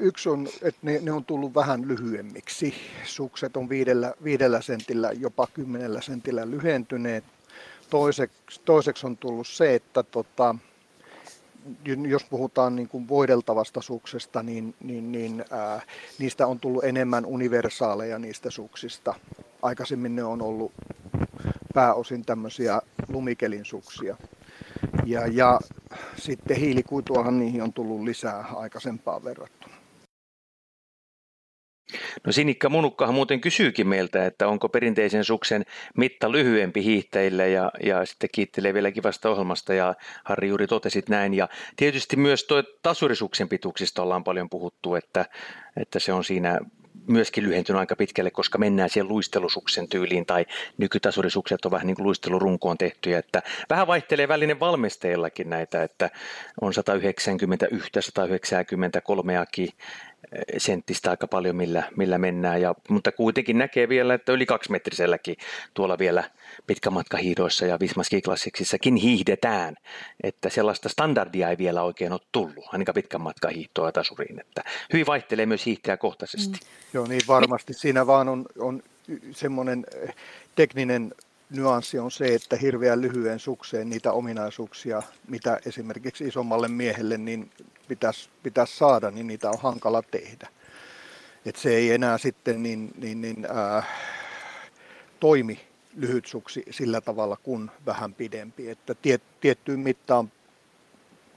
[0.00, 2.74] yksi on, että ne, ne on tullut vähän lyhyemmiksi.
[3.04, 7.24] Sukset on viidellä, viidellä sentillä, jopa kymmenellä sentillä lyhentyneet.
[7.90, 10.54] Toiseksi, toiseksi on tullut se, että tota,
[12.08, 15.80] jos puhutaan niin kuin voideltavasta suksesta, niin, niin, niin ää,
[16.18, 19.14] niistä on tullut enemmän universaaleja niistä suksista.
[19.62, 20.72] Aikaisemmin ne on ollut
[21.74, 24.16] pääosin tämmöisiä lumikelin suksia.
[25.06, 25.58] Ja, ja
[26.16, 29.74] sitten hiilikuituahan niihin on tullut lisää aikaisempaan verrattuna.
[32.26, 35.64] No Sinikka Munukkahan muuten kysyykin meiltä, että onko perinteisen suksen
[35.96, 39.94] mitta lyhyempi hiihtäjille ja, ja sitten kiittelee vielä kivasta ohjelmasta ja
[40.24, 41.34] Harri juuri totesit näin.
[41.34, 45.26] Ja tietysti myös tuo tasurisuksen pituuksista ollaan paljon puhuttu, että,
[45.76, 46.60] että se on siinä
[47.08, 50.46] myöskin lyhentynyt aika pitkälle, koska mennään siihen luistelusuksen tyyliin tai
[50.78, 56.10] nykytasurisukset on vähän niin kuin luistelurunkoon tehtyjä, että vähän vaihtelee välinen valmisteillakin näitä, että
[56.60, 59.32] on 191, 193
[60.58, 65.36] senttistä aika paljon, millä, millä mennään, ja, mutta kuitenkin näkee vielä, että yli kaksimetriselläkin
[65.74, 66.24] tuolla vielä
[66.66, 69.74] pitkämatkahiidoissa ja Vismaski-klassiksissakin hiihdetään,
[70.22, 75.06] että sellaista standardia ei vielä oikein ole tullut, ainakaan pitkän matkan hiihtoa tasuriin, että hyvin
[75.06, 76.58] vaihtelee myös hiihtäjäkohtaisesti.
[76.58, 76.66] Mm.
[76.92, 77.74] Joo, niin varmasti.
[77.74, 78.82] Siinä vaan on, on
[79.32, 80.14] semmoinen eh,
[80.54, 81.14] tekninen
[81.50, 87.50] nyanssi on se, että hirveän lyhyen sukseen niitä ominaisuuksia, mitä esimerkiksi isommalle miehelle niin
[87.88, 90.48] pitäisi, pitäisi saada, niin niitä on hankala tehdä.
[91.46, 93.82] Et se ei enää sitten niin, niin, niin, ää,
[95.20, 95.60] toimi
[95.96, 98.70] lyhyt suksi sillä tavalla kuin vähän pidempi.
[98.70, 100.32] Että tiet, tiettyyn mittaan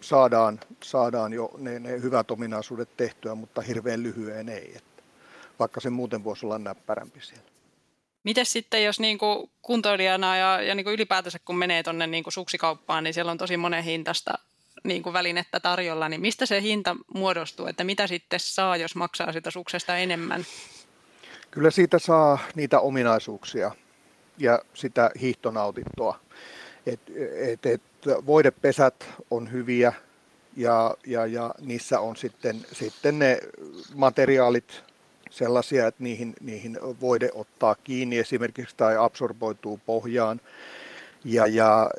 [0.01, 4.73] saadaan, saadaan jo ne, ne hyvät ominaisuudet tehtyä, mutta hirveän lyhyen ei.
[4.75, 5.03] Että
[5.59, 7.50] vaikka se muuten voisi olla näppärämpi siellä.
[8.23, 12.23] Miten sitten, jos niin kuin kuntoilijana ja, ja niin kuin ylipäätänsä kun menee tuonne niin
[12.29, 14.33] suksikauppaan, niin siellä on tosi monen hintasta
[14.83, 19.33] niin kuin välinettä tarjolla, niin mistä se hinta muodostuu, että mitä sitten saa, jos maksaa
[19.33, 20.45] sitä suksesta enemmän?
[21.51, 23.71] Kyllä siitä saa niitä ominaisuuksia
[24.37, 26.19] ja sitä hiihtonautintoa.
[26.85, 26.99] Et,
[27.35, 27.81] et, et,
[28.25, 29.93] voidepesät on hyviä
[30.57, 33.39] ja, ja, ja niissä on sitten, sitten ne
[33.95, 34.83] materiaalit
[35.31, 40.41] sellaisia, että niihin, niihin voide ottaa kiinni esimerkiksi tai absorboituu pohjaan.
[41.25, 41.89] Ja, ja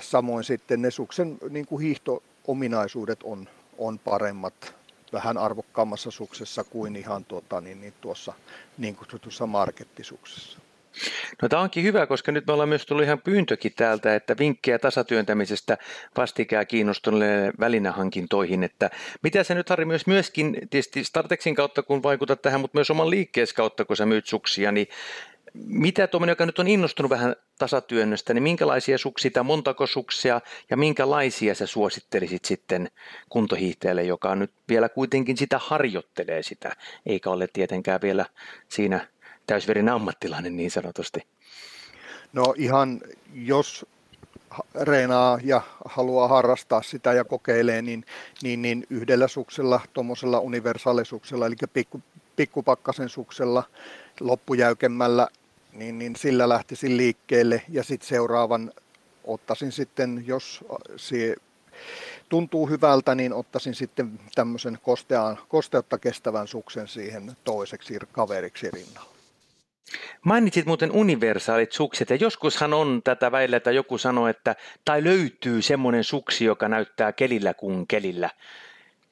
[0.00, 3.48] samoin sitten ne suksen niin kuin hiihto-ominaisuudet on,
[3.78, 4.74] on paremmat
[5.12, 8.32] vähän arvokkaammassa suksessa kuin ihan tuota, niin, niin tuossa
[8.78, 10.58] niin kutsutussa markettisuksessa.
[11.42, 14.78] No tämä onkin hyvä, koska nyt me ollaan myös tullut ihan pyyntökin täältä, että vinkkejä
[14.78, 15.78] tasatyöntämisestä
[16.16, 18.90] vastikää kiinnostuneille välinehankintoihin, että
[19.22, 23.10] mitä se nyt Harri myös myöskin tietysti Startexin kautta kun vaikutat tähän, mutta myös oman
[23.10, 24.86] liikkeessä kautta kun sä myyt suksia, niin
[25.54, 31.54] mitä tuommoinen, joka nyt on innostunut vähän tasatyönnöstä, niin minkälaisia suksia montako suksia ja minkälaisia
[31.54, 32.90] sä suosittelisit sitten
[33.28, 36.76] kuntohiihtäjälle, joka nyt vielä kuitenkin sitä harjoittelee sitä,
[37.06, 38.26] eikä ole tietenkään vielä
[38.68, 39.06] siinä
[39.46, 41.20] täysverinen ammattilainen niin sanotusti?
[42.32, 43.00] No ihan,
[43.34, 43.86] jos
[44.80, 48.04] reenaa ja haluaa harrastaa sitä ja kokeilee, niin,
[48.42, 52.00] niin, niin yhdellä suksella, tuommoisella universaalisuksella, eli pikku,
[52.36, 53.62] pikkupakkasen suksella,
[54.20, 55.28] loppujäykemmällä,
[55.72, 58.72] niin, niin sillä lähtisin liikkeelle ja sitten seuraavan
[59.24, 60.64] ottaisin sitten, jos
[60.96, 61.36] se
[62.28, 64.78] tuntuu hyvältä, niin ottaisin sitten tämmöisen
[65.48, 69.11] kosteutta kestävän suksen siihen toiseksi kaveriksi rinnalla.
[70.24, 75.62] Mainitsit muuten universaalit sukset ja joskushan on tätä väillä, että joku sanoo, että tai löytyy
[75.62, 78.30] semmoinen suksi, joka näyttää kelillä kuin kelillä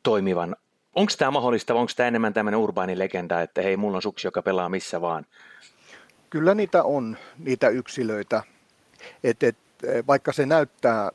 [0.03, 0.57] toimivan.
[0.95, 4.27] Onko tämä mahdollista vai onko tämä enemmän tämmöinen urbaani legenda, että hei, mulla on suksi,
[4.27, 5.27] joka pelaa missä vaan?
[6.31, 8.43] Kyllä niitä on, niitä yksilöitä.
[9.25, 9.57] Et, et,
[10.07, 11.11] vaikka se näyttää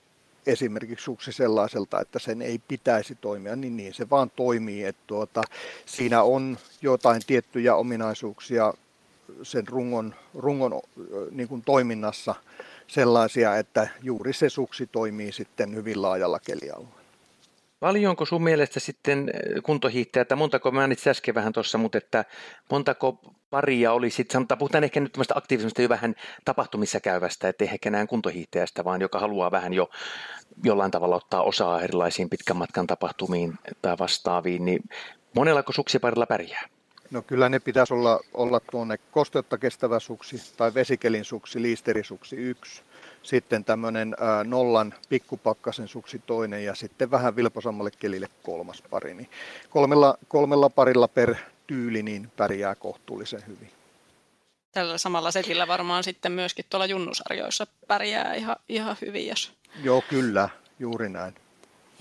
[0.48, 4.84] esimerkiksi suksi sellaiselta, että sen ei pitäisi toimia, niin niin se vaan toimii.
[4.84, 5.42] Et tuota,
[5.86, 8.74] siinä on jotain tiettyjä ominaisuuksia
[9.44, 10.82] sen rungon, rungon
[11.32, 12.36] niin kuin toiminnassa
[12.88, 17.06] sellaisia, että juuri se suksi toimii sitten hyvin laajalla kelialueella.
[17.80, 19.32] Paljonko sun mielestä sitten
[19.64, 22.26] kuntohiihtäjät, montako, mä itse äsken vähän tuossa, mutta että
[22.72, 27.68] montako paria oli sitten, sanotaan, puhutaan ehkä nyt tämmöistä aktiivisesta jo vähän tapahtumissa käyvästä, ettei
[27.68, 29.90] ehkä enää kuntohiihtäjästä, vaan joka haluaa vähän jo
[30.64, 34.84] jollain tavalla ottaa osaa erilaisiin pitkän matkan tapahtumiin tai vastaaviin, niin
[35.36, 36.75] monellako suksiparilla pärjää?
[37.12, 42.82] No kyllä ne pitäisi olla, olla tuonne kosteutta kestävä suksi tai vesikelin suksi, liisterisuksi yksi.
[43.24, 49.14] Sitten tämmöinen ää, nollan pikkupakkasen suksi toinen ja sitten vähän vilposammalle kelille kolmas pari.
[49.14, 49.30] Niin
[49.70, 51.36] kolmella, kolmella parilla per
[51.68, 53.72] tyyli niin pärjää kohtuullisen hyvin.
[54.72, 59.54] Tällä samalla setillä varmaan sitten myöskin tuolla junnusarjoissa pärjää ihan, ihan hyvin, jos...
[59.84, 61.36] Joo, kyllä, juuri näin.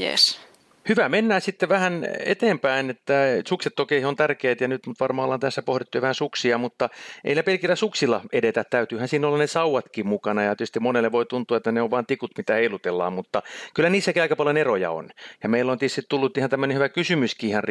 [0.00, 0.40] Yes.
[0.88, 3.14] Hyvä, mennään sitten vähän eteenpäin, että
[3.48, 6.88] sukset toki on tärkeät ja nyt varmaan ollaan tässä pohdittu vähän suksia, mutta
[7.24, 11.56] ei pelkillä suksilla edetä, täytyyhän siinä olla ne sauvatkin mukana ja tietysti monelle voi tuntua,
[11.56, 13.42] että ne on vain tikut, mitä heilutellaan, mutta
[13.74, 15.10] kyllä niissäkin aika paljon eroja on.
[15.42, 17.62] Ja meillä on tietysti tullut ihan tämmöinen hyvä kysymyskin ihan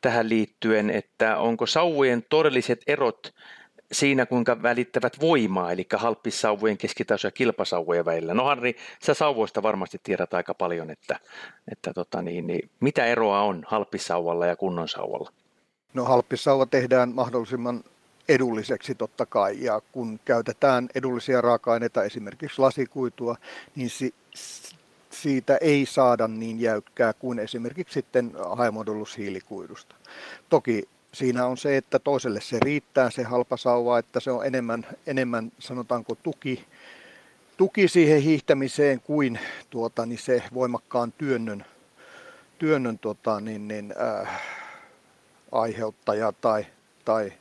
[0.00, 3.34] tähän liittyen, että onko sauvojen todelliset erot
[3.92, 8.34] siinä, kuinka välittävät voimaa, eli halppissauvojen, keskitaso- ja kilpasauvojen välillä.
[8.34, 11.20] No Harri, sä sauvoista varmasti tiedät aika paljon, että,
[11.72, 15.32] että tota niin, niin, mitä eroa on halppissauvalla ja kunnon sauvalla?
[15.94, 17.84] No halppissauva tehdään mahdollisimman
[18.28, 23.36] edulliseksi totta kai, ja kun käytetään edullisia raaka-aineita, esimerkiksi lasikuitua,
[23.76, 24.14] niin si-
[25.10, 28.32] siitä ei saada niin jäykkää kuin esimerkiksi sitten
[29.18, 29.94] hiilikuidusta.
[30.48, 34.86] Toki siinä on se, että toiselle se riittää se halpa sauva, että se on enemmän,
[35.06, 36.64] enemmän sanotaanko tuki,
[37.56, 39.38] tuki siihen hiihtämiseen kuin
[39.70, 41.64] tuota, niin se voimakkaan työnnön,
[42.58, 44.42] työnnön tuota, niin, niin, äh,
[45.52, 46.66] aiheuttaja tai,
[47.04, 47.32] tai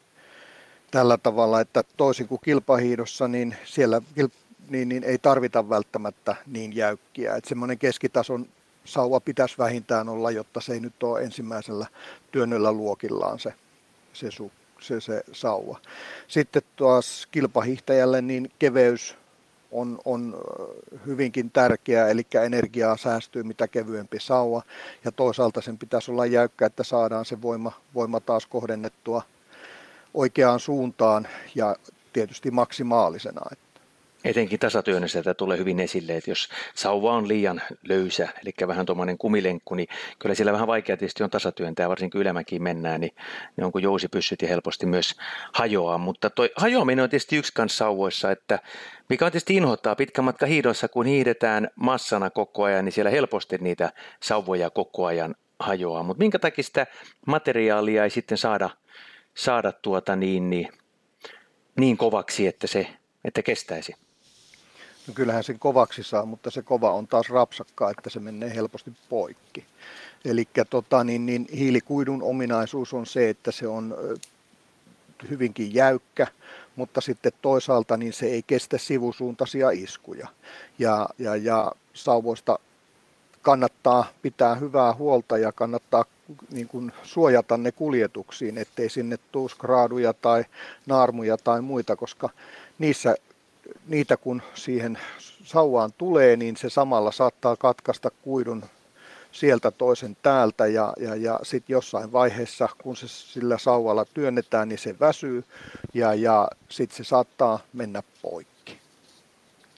[0.91, 4.01] tällä tavalla, että toisin kuin kilpahiidossa, niin siellä
[4.69, 7.35] niin, niin ei tarvita välttämättä niin jäykkiä.
[7.35, 8.47] Että semmoinen keskitason
[8.85, 11.87] sauva pitäisi vähintään olla, jotta se ei nyt ole ensimmäisellä
[12.31, 13.53] työnnöllä luokillaan se,
[14.13, 15.79] se, su, se, se sauva.
[16.27, 19.15] Sitten taas kilpahiihtäjälle niin keveys
[19.71, 20.37] on, on
[21.05, 24.61] hyvinkin tärkeää, eli energiaa säästyy mitä kevyempi sauva,
[25.05, 29.21] ja toisaalta sen pitäisi olla jäykkä, että saadaan se voima, voima taas kohdennettua
[30.13, 31.75] oikeaan suuntaan ja
[32.13, 33.41] tietysti maksimaalisena.
[34.23, 39.17] Etenkin tasatyönnössä tätä tulee hyvin esille, että jos sauva on liian löysä, eli vähän tuommoinen
[39.17, 39.87] kumilenkku, niin
[40.19, 43.15] kyllä siellä vähän vaikea tietysti on tasatyöntää, varsinkin ylämäkiin mennään, niin
[43.57, 45.15] ne on kuin jousipyssyt ja helposti myös
[45.53, 45.97] hajoaa.
[45.97, 48.59] Mutta toi hajoaminen on tietysti yksi kanssa sauvoissa, että
[49.09, 53.57] mikä on tietysti inhoittaa pitkän matka hiidossa, kun hiidetään massana koko ajan, niin siellä helposti
[53.57, 56.03] niitä sauvoja koko ajan hajoaa.
[56.03, 56.87] Mutta minkä takia sitä
[57.27, 58.69] materiaalia ei sitten saada,
[59.35, 60.67] saada tuota niin, niin,
[61.75, 62.87] niin kovaksi, että se
[63.25, 63.95] että kestäisi?
[65.09, 68.91] No kyllähän sen kovaksi saa, mutta se kova on taas rapsakkaa, että se menee helposti
[69.09, 69.65] poikki.
[70.25, 73.97] Eli tota, niin, niin, hiilikuidun ominaisuus on se, että se on
[75.29, 76.27] hyvinkin jäykkä,
[76.75, 80.27] mutta sitten toisaalta niin se ei kestä sivusuuntaisia iskuja.
[80.79, 82.59] Ja, ja, ja sauvoista
[83.41, 86.05] kannattaa pitää hyvää huolta ja kannattaa
[86.51, 90.45] niin kuin suojata ne kuljetuksiin, ettei sinne tuu skraaduja tai
[90.85, 92.29] naarmuja tai muita, koska
[92.79, 93.15] niissä,
[93.87, 94.97] niitä kun siihen
[95.43, 98.63] sauvaan tulee, niin se samalla saattaa katkaista kuidun
[99.31, 104.79] sieltä toisen täältä ja, ja, ja sitten jossain vaiheessa, kun se sillä sauvalla työnnetään, niin
[104.79, 105.43] se väsyy
[105.93, 108.79] ja, ja sitten se saattaa mennä poikki.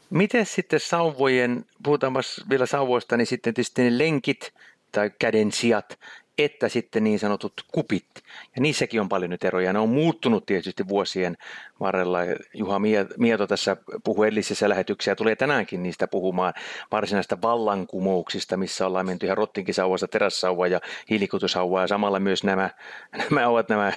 [0.09, 2.13] Miten sitten sauvojen, puhutaan
[2.49, 4.53] vielä sauvoista, niin sitten tietysti ne lenkit
[4.91, 5.99] tai kädensijat,
[6.37, 8.07] että sitten niin sanotut kupit.
[8.55, 9.73] Ja niissäkin on paljon nyt eroja.
[9.73, 11.37] Ne on muuttunut tietysti vuosien
[11.79, 12.19] varrella.
[12.53, 12.79] Juha
[13.17, 16.53] Mieto tässä puhui edellisessä lähetyksiä, tulee tänäänkin niistä puhumaan
[16.91, 21.81] varsinaista vallankumouksista, missä ollaan menty ihan rottinkisauvasta terässauva ja hiilikutusauvaa.
[21.81, 22.69] Ja samalla myös nämä,
[23.29, 23.93] nämä ovat nämä,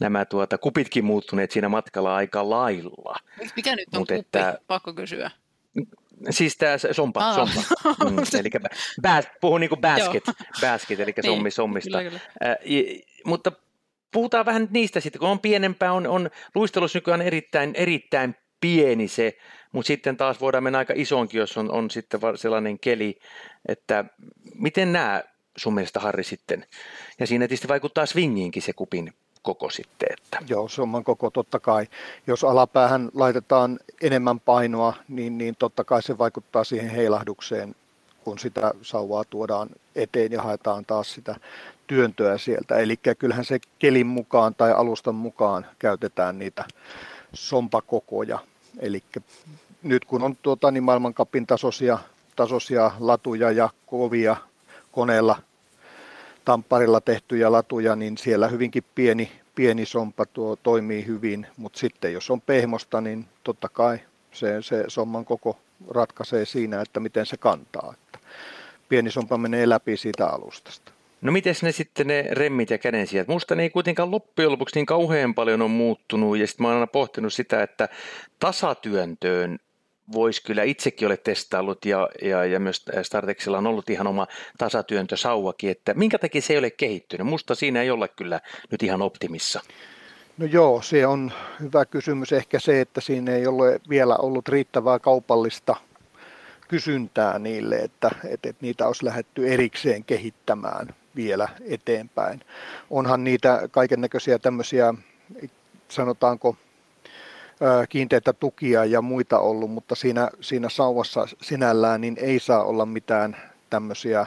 [0.00, 3.16] nämä tuota, kupitkin muuttuneet siinä matkalla aika lailla.
[3.56, 4.20] Mikä nyt on Mut kuppi?
[4.20, 5.30] Että, Pakko kysyä.
[6.30, 7.34] Siis tämä sompa, Aa.
[7.34, 7.62] sompa.
[8.10, 8.50] Mm, eli
[9.02, 10.24] bas, puhun niin kuin basket,
[10.60, 11.98] basket, eli niin, sommi sommista.
[11.98, 12.20] Kyllä, kyllä.
[12.44, 12.56] Äh,
[13.24, 13.52] mutta
[14.12, 19.38] puhutaan vähän niistä sitten, kun on pienempää, on, on luistelussa nykyään erittäin, erittäin pieni se,
[19.72, 23.18] mutta sitten taas voidaan mennä aika isonkin, jos on, on sitten sellainen keli,
[23.68, 24.04] että
[24.54, 25.22] miten nämä
[25.56, 26.66] sun mielestä Harri sitten,
[27.20, 29.12] ja siinä tietysti vaikuttaa swingiinkin se kupin
[29.44, 30.08] koko sitten.
[30.12, 30.38] Että.
[30.48, 31.86] Joo, somman koko totta kai.
[32.26, 37.74] Jos alapäähän laitetaan enemmän painoa, niin, niin totta kai se vaikuttaa siihen heilahdukseen,
[38.24, 41.36] kun sitä sauvaa tuodaan eteen ja haetaan taas sitä
[41.86, 42.76] työntöä sieltä.
[42.76, 46.64] Eli kyllähän se kelin mukaan tai alustan mukaan käytetään niitä
[47.32, 48.38] sompakokoja.
[48.78, 49.02] Eli
[49.82, 51.98] nyt kun on tuota, niin maailmankapin tasoisia,
[52.36, 54.36] tasoisia latuja ja kovia
[54.92, 55.36] koneella
[56.44, 62.30] Tamparilla tehtyjä latuja, niin siellä hyvinkin pieni, pieni sompa tuo toimii hyvin, mutta sitten jos
[62.30, 63.98] on pehmosta, niin totta kai
[64.32, 65.58] se, se somman koko
[65.90, 67.94] ratkaisee siinä, että miten se kantaa.
[67.94, 68.18] Että
[68.88, 70.92] pieni sompa menee läpi siitä alustasta.
[71.20, 73.28] No miten ne sitten ne remmit ja kädensijat?
[73.28, 76.74] Musta ne ei kuitenkaan loppujen lopuksi niin kauhean paljon on muuttunut ja sitten mä oon
[76.74, 77.88] aina pohtinut sitä, että
[78.38, 79.58] tasatyöntöön
[80.12, 84.26] voisi kyllä itsekin ole testaillut ja, ja, ja myös Startexilla on ollut ihan oma
[84.58, 87.26] tasatyöntösauvakin, että minkä takia se ei ole kehittynyt?
[87.26, 88.40] Musta siinä ei ole kyllä
[88.70, 89.60] nyt ihan optimissa.
[90.38, 92.32] No joo, se on hyvä kysymys.
[92.32, 95.76] Ehkä se, että siinä ei ole vielä ollut riittävää kaupallista
[96.68, 102.40] kysyntää niille, että, että, että niitä olisi lähdetty erikseen kehittämään vielä eteenpäin.
[102.90, 104.94] Onhan niitä kaiken näköisiä tämmöisiä,
[105.88, 106.56] sanotaanko
[107.88, 113.36] kiinteitä tukia ja muita ollut, mutta siinä, siinä sauvassa sinällään niin ei saa olla mitään
[113.70, 114.26] tämmöisiä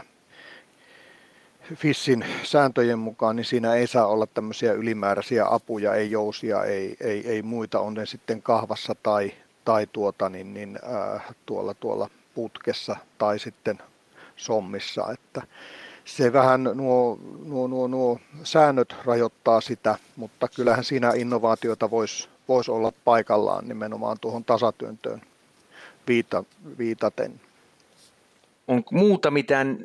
[1.75, 7.27] FISSin sääntöjen mukaan, niin siinä ei saa olla tämmöisiä ylimääräisiä apuja, ei jousia, ei, ei,
[7.27, 9.31] ei muita, on ne sitten kahvassa tai,
[9.65, 10.79] tai tuota, niin, niin,
[11.15, 13.77] äh, tuolla, tuolla putkessa tai sitten
[14.35, 15.41] sommissa, että
[16.05, 22.71] se vähän nuo, nuo, nuo, nuo säännöt rajoittaa sitä, mutta kyllähän siinä innovaatiota voisi voisi
[22.71, 25.21] olla paikallaan nimenomaan tuohon tasatyöntöön
[26.07, 26.43] viita,
[26.77, 27.41] viitaten.
[28.67, 29.77] Onko muuta mitään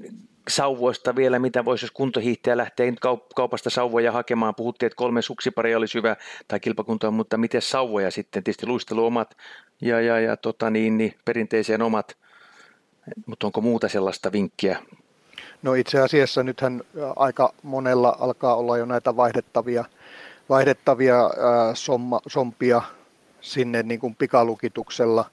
[0.49, 2.93] sauvoista vielä, mitä voisi, jos kuntohiihtäjä lähtee
[3.35, 4.55] kaupasta sauvoja hakemaan.
[4.55, 6.17] Puhuttiin, että kolme suksiparia olisi hyvä
[6.49, 8.45] tai kilpakuntoa, mutta miten sauvoja sitten?
[8.45, 9.37] Tietysti luistelu omat
[9.81, 12.17] ja, ja, ja tota niin, niin, perinteiseen omat.
[13.27, 14.79] Mutta onko muuta sellaista vinkkiä?
[15.63, 16.83] No itse asiassa nythän
[17.17, 19.85] aika monella alkaa olla jo näitä vaihdettavia
[20.53, 21.31] vaihdettavia
[21.75, 22.83] somma, sompia
[23.41, 25.31] sinne niin kuin pikalukituksella,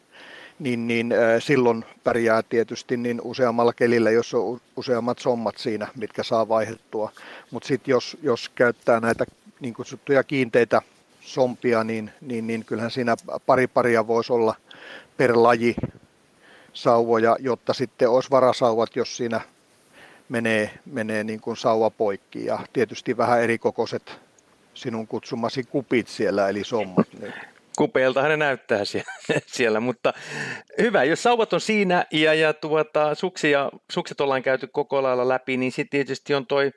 [0.60, 6.49] niin, niin silloin pärjää tietysti niin useammalla kelillä, jos on useammat sommat siinä, mitkä saa
[6.49, 7.12] vaihdettua.
[7.51, 9.26] Mutta sitten jos, jos käyttää näitä
[9.59, 10.82] niin kutsuttuja kiinteitä
[11.22, 13.15] sompia, niin, niin, niin kyllähän siinä
[13.45, 14.55] pari paria voisi olla
[15.17, 15.76] per laji
[16.74, 19.41] sauvoja, jotta sitten olisi varasauvat, jos siinä
[20.30, 22.45] menee, menee niin kuin sauva poikki.
[22.45, 24.28] Ja tietysti vähän erikokoiset
[24.80, 27.07] sinun kutsumasi kupit siellä, eli sommat.
[27.21, 27.34] Niin.
[27.80, 29.11] Kupeeltahan ne näyttää siellä,
[29.45, 30.13] siellä, mutta
[30.82, 35.57] hyvä, jos sauvat on siinä ja, ja tuota, suksia, sukset ollaan käyty koko lailla läpi,
[35.57, 36.71] niin sitten tietysti on toi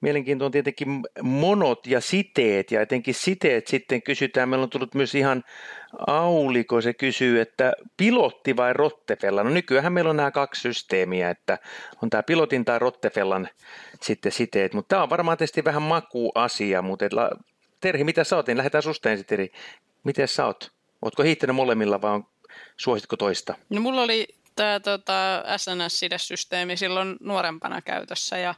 [0.00, 0.88] mielenkiintoinen tietenkin
[1.22, 5.44] monot ja siteet ja etenkin siteet sitten kysytään, meillä on tullut myös ihan
[6.06, 9.44] Auliko se kysyy, että pilotti vai Rottefella?
[9.44, 11.58] No nykyään meillä on nämä kaksi systeemiä, että
[12.02, 13.48] on tämä pilotin tai Rottefellan
[14.02, 17.04] sitten siteet, mutta tämä on varmaan tietysti vähän makuasia, mutta
[17.80, 19.50] Terhi, mitä sä oot, niin lähdetään susta ensin.
[20.04, 20.72] Miten sä oot?
[21.02, 22.20] Ootko hiihtänyt molemmilla vai
[22.76, 23.54] suositko toista?
[23.70, 28.54] No mulla oli tämä tota, SNS-sidesysteemi silloin nuorempana käytössä ja,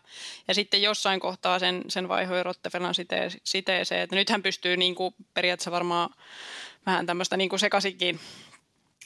[0.49, 4.03] ja sitten jossain kohtaa sen, sen vaihoi Rottefellan site, siteeseen.
[4.03, 6.11] Että nythän pystyy niin kuin, periaatteessa varmaan
[6.87, 8.21] vähän tämmöistä niin kuin sekaisinkin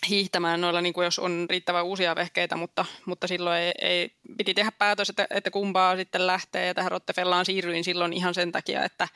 [0.09, 4.55] hiihtämään noilla, niin kuin jos on riittävän uusia vehkeitä, mutta, mutta silloin ei, ei, piti
[4.55, 8.85] tehdä päätös, että, että kumpaa sitten lähtee ja tähän Rottefellaan siirryin silloin ihan sen takia,
[8.85, 9.09] että,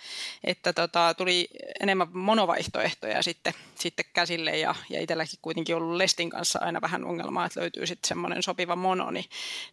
[0.44, 1.48] että tota, tuli
[1.80, 7.46] enemmän monovaihtoehtoja sitten, sitten käsille ja, ja itselläkin kuitenkin ollut Lestin kanssa aina vähän ongelmaa,
[7.46, 9.24] että löytyy sitten semmoinen sopiva mono, niin,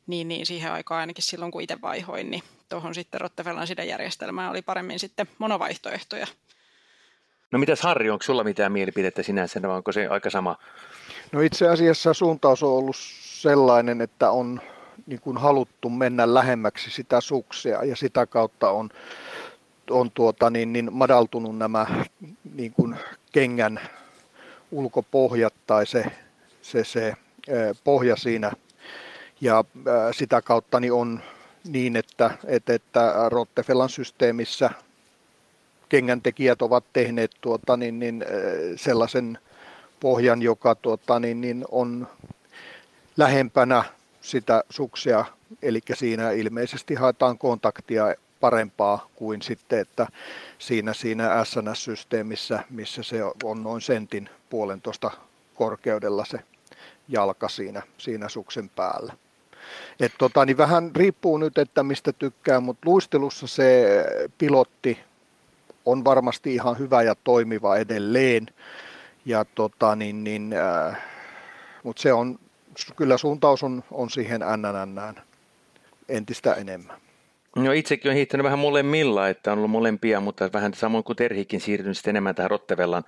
[0.08, 4.62] niin, niin siihen aikaan ainakin silloin kun itse vaihoin, niin tuohon sitten Rottefellan sidejärjestelmään oli
[4.62, 6.28] paremmin sitten monovaihtoehtoja.
[7.52, 10.58] No mitäs Harri, onko sulla mitään mielipidettä sinänsä, vai onko se aika sama?
[11.32, 14.62] No itse asiassa suuntaus on ollut sellainen, että on
[15.08, 18.90] niin kuin haluttu mennä lähemmäksi sitä suksia ja sitä kautta on,
[19.90, 21.86] on tuota, niin, niin madaltunut nämä
[22.56, 22.96] niin kuin
[23.32, 23.80] kengän
[24.72, 26.06] ulkopohjat tai se,
[26.62, 27.14] se, se
[27.84, 28.52] pohja siinä.
[29.42, 29.64] Ja
[30.12, 31.22] sitä kautta niin on
[31.68, 34.70] niin, että, että, että Rottefellan systeemissä
[35.90, 38.26] kengäntekijät ovat tehneet tuota, niin, niin,
[38.76, 39.38] sellaisen
[40.00, 42.08] pohjan, joka tuota, niin, niin on
[43.18, 43.84] lähempänä
[44.22, 45.26] sitä suksia,
[45.62, 50.08] eli siinä ilmeisesti haetaan kontaktia parempaa kuin sitten, että
[50.60, 55.12] siinä, siinä SNS-systeemissä, missä se on noin sentin puolentoista
[55.56, 56.40] korkeudella se
[57.08, 59.14] jalka siinä, siinä suksen päällä.
[60.00, 63.86] Et tota, niin vähän riippuu nyt, että mistä tykkää, mutta luistelussa se
[64.38, 65.00] pilotti
[65.86, 68.48] on varmasti ihan hyvä ja toimiva edelleen.
[69.26, 70.98] Ja tota, niin, niin, äh,
[71.84, 72.40] mutta se on,
[72.96, 75.16] kyllä suuntaus on, on siihen NNN
[76.10, 76.98] entistä enemmän.
[77.56, 81.62] No itsekin on hiihtänyt vähän molemmilla, että on ollut molempia, mutta vähän samoin kuin Terhikin
[81.62, 83.04] siirtynyt sitten enemmän tähän Rottevellan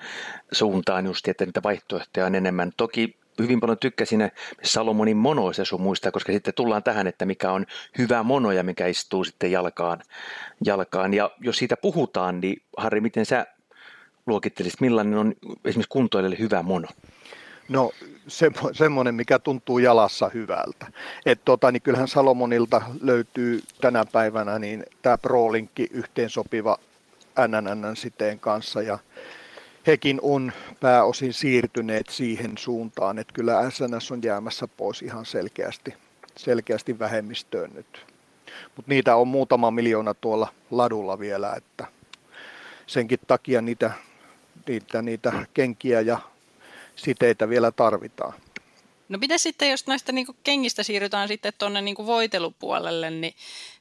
[0.52, 2.72] suuntaan just, että niitä vaihtoehtoja on enemmän.
[2.78, 4.32] Toki hyvin paljon tykkäsin
[4.64, 7.66] Salomonin monoista sun muistaa, koska sitten tullaan tähän, että mikä on
[7.98, 10.02] hyvä mono ja mikä istuu sitten jalkaan.
[10.66, 11.14] jalkaan.
[11.14, 13.46] Ja jos siitä puhutaan, niin Harri, miten sä
[14.28, 15.34] luokittelisit, millainen on
[15.66, 16.88] esimerkiksi kuntoilijalle hyvä mono?
[17.70, 17.92] No
[18.28, 20.88] se, semmoinen, mikä tuntuu jalassa hyvältä.
[21.26, 26.78] Et tota, niin kyllähän Salomonilta löytyy tänä päivänä niin tämä Pro-linkki yhteensopiva
[27.48, 29.00] NNN-siteen kanssa ja
[29.88, 35.94] hekin on pääosin siirtyneet siihen suuntaan, että kyllä SNS on jäämässä pois ihan selkeästi,
[36.36, 38.06] selkeästi vähemmistöön nyt.
[38.76, 41.86] Mutta niitä on muutama miljoona tuolla ladulla vielä, että
[42.88, 43.92] senkin takia niitä,
[44.68, 46.20] niitä, niitä kenkiä ja
[46.96, 48.34] siteitä vielä tarvitaan.
[49.10, 53.34] No mitä sitten, jos näistä niinku kengistä siirrytään sitten tuonne niinku voitelupuolelle, niin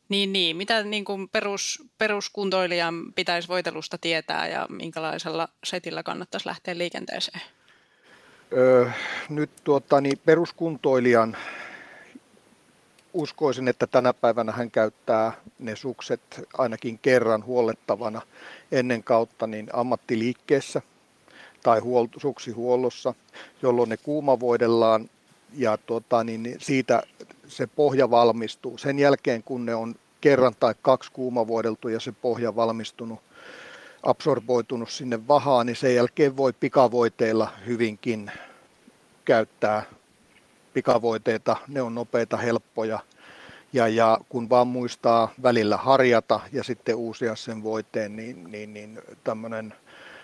[0.08, 0.56] niin, niin.
[0.56, 7.40] Mitä niin kuin perus, peruskuntoilijan pitäisi voitelusta tietää ja minkälaisella setillä kannattaisi lähteä liikenteeseen?
[8.52, 8.90] Öö,
[9.28, 11.36] nyt tuota, niin peruskuntoilijan
[13.16, 16.20] uskoisin, että tänä päivänä hän käyttää ne sukset
[16.58, 18.22] ainakin kerran huollettavana
[18.72, 20.82] ennen kautta niin ammattiliikkeessä
[21.62, 23.14] tai huol- suksihuollossa,
[23.62, 25.10] jolloin ne kuumavoidellaan
[25.54, 27.02] ja tuota, niin siitä
[27.48, 28.78] se pohja valmistuu.
[28.78, 33.20] Sen jälkeen, kun ne on kerran tai kaksi kuumavoideltu ja se pohja valmistunut,
[34.02, 38.30] absorboitunut sinne vahaan, niin sen jälkeen voi pikavoiteilla hyvinkin
[39.24, 39.82] käyttää
[40.76, 41.56] pikavoiteita.
[41.68, 42.98] Ne on nopeita, helppoja.
[43.72, 49.00] Ja, ja kun vaan muistaa välillä harjata ja sitten uusia sen voiteen, niin, niin, niin
[49.24, 49.74] tämmöinen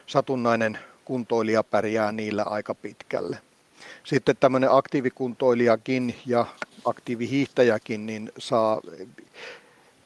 [0.06, 3.38] satunnainen kuntoilija pärjää niillä aika pitkälle.
[4.04, 6.46] Sitten tämmöinen aktiivikuntoilijakin ja
[6.84, 8.80] aktiivihiihtäjäkin niin saa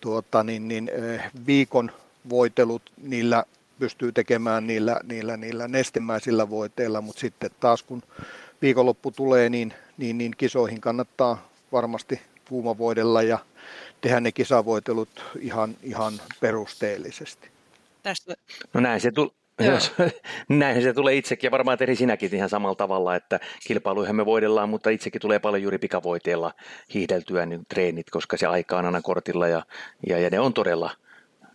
[0.01, 1.91] tuota, niin, niin, eh, viikon
[2.29, 3.45] voitelut, niillä
[3.79, 8.03] pystyy tekemään niillä, niillä, niillä nestemäisillä voiteilla, mutta sitten taas kun
[8.63, 13.39] viikonloppu tulee, niin, niin, niin kisoihin kannattaa varmasti puumavoidella ja
[14.01, 15.09] tehdä ne kisavoitelut
[15.41, 17.49] ihan, ihan perusteellisesti.
[18.03, 18.35] Tästä.
[18.75, 19.31] No näin se, tuli.
[19.61, 19.93] Jos,
[20.49, 24.69] näin se tulee itsekin ja varmaan Teri sinäkin ihan samalla tavalla, että kilpailuihin me voidellaan,
[24.69, 26.55] mutta itsekin tulee paljon juuri pikavoiteella
[26.95, 29.63] hiihdeltyä niin treenit, koska se aika on aina kortilla ja,
[30.07, 30.91] ja, ja ne on todella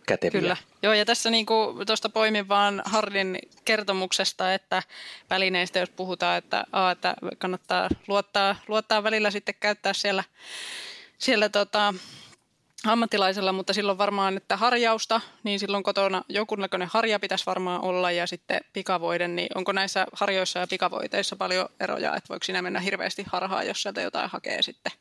[0.06, 0.40] käteviä.
[0.40, 0.56] Kyllä.
[0.82, 1.46] Joo, ja tässä niin
[1.86, 4.82] tuosta poimin vaan Hardin kertomuksesta, että
[5.30, 10.24] välineistä, jos puhutaan, että, a, että kannattaa luottaa, luottaa välillä sitten käyttää siellä,
[11.18, 11.94] siellä tota,
[12.86, 18.26] ammattilaisella, mutta silloin varmaan, että harjausta, niin silloin kotona jonkunnäköinen harja pitäisi varmaan olla ja
[18.26, 23.24] sitten pikavoiden, niin onko näissä harjoissa ja pikavoiteissa paljon eroja, että voiko siinä mennä hirveästi
[23.26, 24.92] harhaan, jos sieltä jotain hakee sitten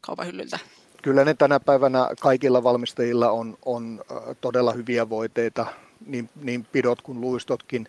[0.00, 0.58] kaupan hyllyltä?
[1.02, 4.04] Kyllä ne tänä päivänä kaikilla valmistajilla on, on
[4.40, 5.66] todella hyviä voiteita,
[6.06, 7.88] niin, niin pidot kuin luistotkin.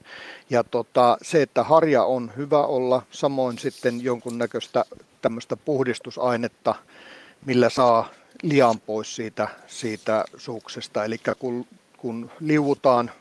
[0.49, 4.85] Ja tota, se, että harja on hyvä olla, samoin sitten jonkunnäköistä
[5.21, 6.75] tämmöistä puhdistusainetta,
[7.45, 8.09] millä saa
[8.43, 11.05] lian pois siitä, siitä suksesta.
[11.05, 11.65] Eli kun,
[11.97, 13.11] kun liuutaan,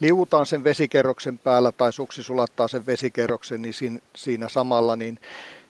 [0.00, 5.18] liuutaan sen vesikerroksen päällä tai suksi sulattaa sen vesikerroksen, niin siinä, siinä samalla niin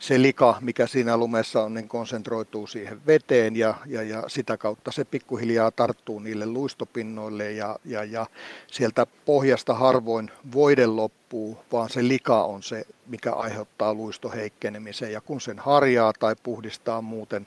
[0.04, 4.92] se lika, mikä siinä lumessa on, niin konsentroituu siihen veteen ja, ja, ja sitä kautta
[4.92, 8.26] se pikkuhiljaa tarttuu niille luistopinnoille ja, ja, ja
[8.66, 15.40] sieltä pohjasta harvoin voide loppuu, vaan se lika on se, mikä aiheuttaa luistoheikkenemisen ja kun
[15.40, 17.46] sen harjaa tai puhdistaa muuten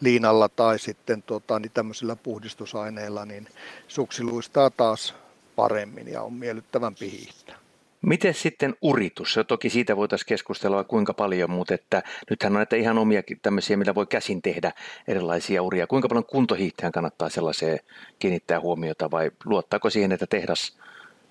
[0.00, 3.48] liinalla tai sitten tota, niin tämmöisillä puhdistusaineilla, niin
[3.88, 5.14] suksi luistaa taas
[5.56, 7.67] paremmin ja on miellyttävämpi hiihtää.
[8.02, 9.36] Miten sitten uritus?
[9.36, 13.76] Ja toki siitä voitaisiin keskustella kuinka paljon, mutta että nythän on näitä ihan omia tämmöisiä,
[13.76, 14.72] millä voi käsin tehdä
[15.08, 15.86] erilaisia uria.
[15.86, 17.78] Kuinka paljon kuntohiihtäjän kannattaa sellaiseen
[18.18, 20.78] kiinnittää huomiota vai luottaako siihen, että tehdas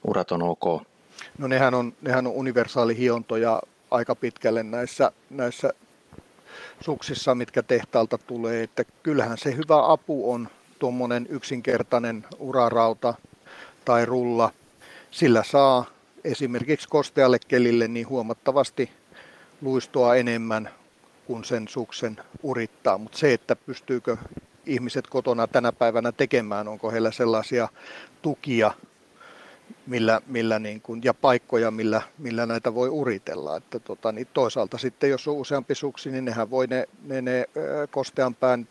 [0.07, 0.83] urat on ok?
[1.37, 3.61] No nehän on, nehän on universaali hiontoja
[3.91, 5.73] aika pitkälle näissä, näissä
[6.81, 8.63] suksissa, mitkä tehtaalta tulee.
[8.63, 10.47] Että kyllähän se hyvä apu on
[10.79, 13.13] tuommoinen yksinkertainen urarauta
[13.85, 14.51] tai rulla.
[15.11, 15.96] Sillä saa
[16.27, 18.89] esimerkiksi kostealle kelille niin huomattavasti
[19.61, 20.69] luistoa enemmän
[21.25, 22.97] kuin sen suksen urittaa.
[22.97, 24.17] Mutta se, että pystyykö
[24.65, 27.67] ihmiset kotona tänä päivänä tekemään, onko heillä sellaisia
[28.21, 28.71] tukia
[29.87, 33.57] millä, millä niin kuin, ja paikkoja, millä, millä näitä voi uritella.
[33.57, 37.45] Että tota, niin toisaalta sitten, jos on useampi suksi, niin nehän voi ne, ne, ne
[37.91, 38.67] kostean pään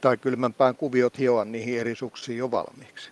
[0.00, 3.10] tai kylmän pään kuviot hioa niihin eri suksiin jo valmiiksi.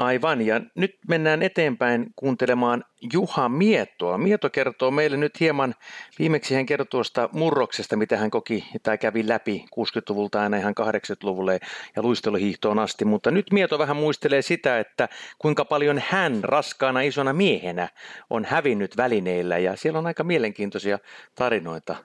[0.00, 4.18] Aivan, ja nyt mennään eteenpäin kuuntelemaan Juha Miettoa.
[4.18, 5.74] Mieto kertoo meille nyt hieman,
[6.18, 11.60] viimeksi hän kertoo tuosta murroksesta, mitä hän koki tai kävi läpi 60-luvulta aina ihan 80-luvulle
[11.96, 17.32] ja luisteluhiihtoon asti, mutta nyt Mieto vähän muistelee sitä, että kuinka paljon hän raskaana isona
[17.32, 17.88] miehenä
[18.30, 20.98] on hävinnyt välineillä ja siellä on aika mielenkiintoisia
[21.34, 21.96] tarinoita.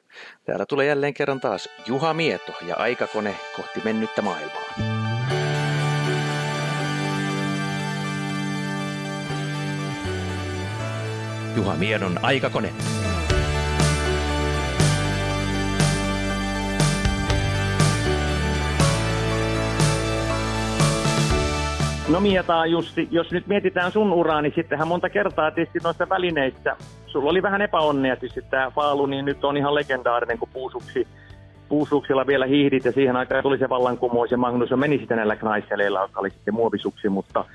[0.45, 5.04] Täällä tulee jälleen kerran taas Juha Mieto ja aikakone kohti mennyttä maailmaa.
[11.55, 12.69] Juha Miedon aikakone.
[22.09, 26.75] No Mieta Jussi, jos nyt mietitään sun uraa, niin sittenhän monta kertaa tietysti noissa välineissä,
[27.07, 31.07] sulla oli vähän epäonnea tietysti tämä Faalu, niin nyt on ihan legendaarinen, kun puusuksi,
[31.69, 36.01] puusuksilla vielä hiihdit ja siihen aikaan tuli se vallankumous ja Magnus meni sitten näillä knaisseleilla,
[36.01, 37.45] jotka oli sitten muovisuksi, mutta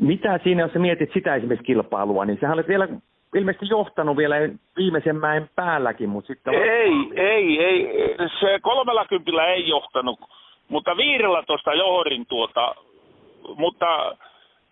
[0.00, 2.88] mitä siinä, jos sä mietit sitä esimerkiksi kilpailua, niin sehän oli vielä
[3.34, 4.36] ilmeisesti johtanut vielä
[4.76, 6.54] viimeisen mäen päälläkin, mutta sitten...
[6.54, 7.88] Ei, ei, ei.
[8.40, 10.20] Se kolmella kympillä ei johtanut,
[10.68, 12.74] mutta viidellä tuosta johdin tuota.
[13.56, 14.16] Mutta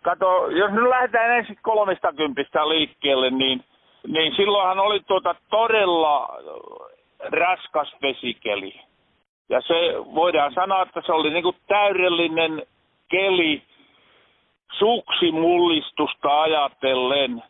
[0.03, 3.65] kato, jos nyt lähdetään ensin kolmesta kympistä liikkeelle, niin,
[4.07, 6.29] niin silloinhan oli tuota todella
[7.21, 8.81] raskas vesikeli.
[9.49, 9.75] Ja se
[10.15, 12.63] voidaan sanoa, että se oli niinku täydellinen
[13.09, 13.63] keli
[14.73, 17.43] suksimullistusta ajatellen.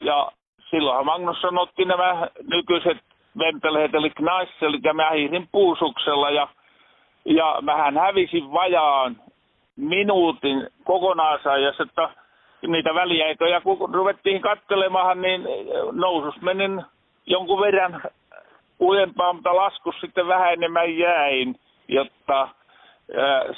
[0.00, 0.32] Ja
[0.70, 2.98] silloinhan Magnusson otti nämä nykyiset
[3.38, 6.48] vempeleet, eli knaisselit, ja mä hiihdin puusuksella, ja,
[7.24, 9.16] ja mähän hävisin vajaan
[9.76, 12.10] minuutin kokonaisajassa, että
[12.66, 15.44] niitä väliaikoja, kun ruvettiin katselemaan, niin
[15.92, 16.82] nousus menin
[17.26, 18.02] jonkun verran
[18.80, 21.56] ujempaa, mutta laskus sitten vähän enemmän jäin,
[21.88, 22.48] jotta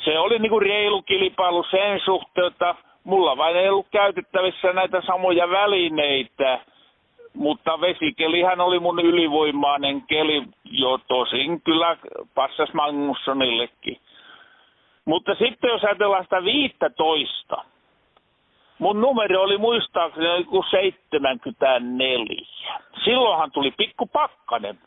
[0.04, 2.74] se oli niin kuin reilu kilpailu sen suhteen, että
[3.04, 6.60] mulla vain ei ollut käytettävissä näitä samoja välineitä,
[7.34, 11.96] mutta vesikelihän oli mun ylivoimainen keli jo tosin kyllä
[12.34, 14.00] passas Magnussonillekin.
[15.04, 17.64] Mutta sitten jos ajatellaan sitä 15,
[18.78, 22.46] mun numero oli muistaakseni joku 74.
[23.04, 24.78] Silloinhan tuli pikku pakkanen,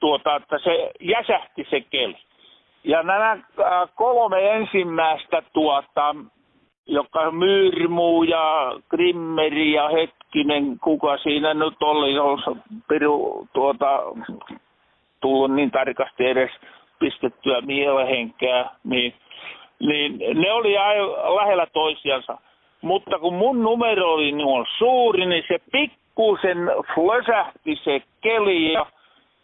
[0.00, 2.18] tuota, että se jäsähti se keli.
[2.84, 3.40] Ja nämä äh,
[3.94, 6.14] kolme ensimmäistä tuota,
[6.88, 12.40] joka Myyrmuu ja Grimmeri ja Hetkinen, kuka siinä nyt oli, jos
[12.88, 14.02] Piru tuota,
[15.20, 16.50] tullut niin tarkasti edes
[16.98, 19.14] pistettyä mielehenkää, niin
[19.80, 20.74] niin ne oli
[21.36, 22.38] lähellä toisiansa.
[22.82, 26.58] Mutta kun mun numero oli niin suuri, niin se pikkusen
[26.94, 28.86] flösähti se keli ja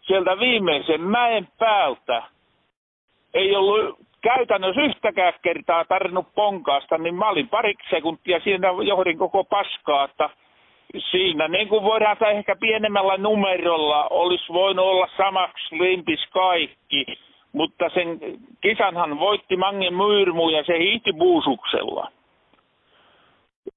[0.02, 2.22] sieltä viimeisen mäen päältä
[3.34, 9.44] ei ollut käytännössä yhtäkään kertaa tarvinnut ponkaasta, niin mä olin pariksi sekuntia siinä johdin koko
[9.44, 10.30] paskaa, että
[11.10, 17.04] siinä niin kuin voidaan tai ehkä pienemmällä numerolla olisi voinut olla samaksi limpis kaikki,
[17.52, 18.20] mutta sen
[18.60, 22.10] kisanhan voitti Mange Myyrmu ja se hiihti puusuksella.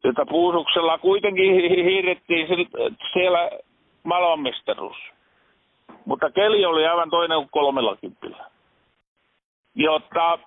[0.04, 1.54] Jota puusuksella kuitenkin
[1.86, 2.48] hiirettiin
[3.14, 3.50] siellä
[4.04, 4.98] maailmanmestaruus.
[6.06, 8.57] Mutta keli oli aivan toinen kuin kolmella kympillä
[9.78, 10.40] jotta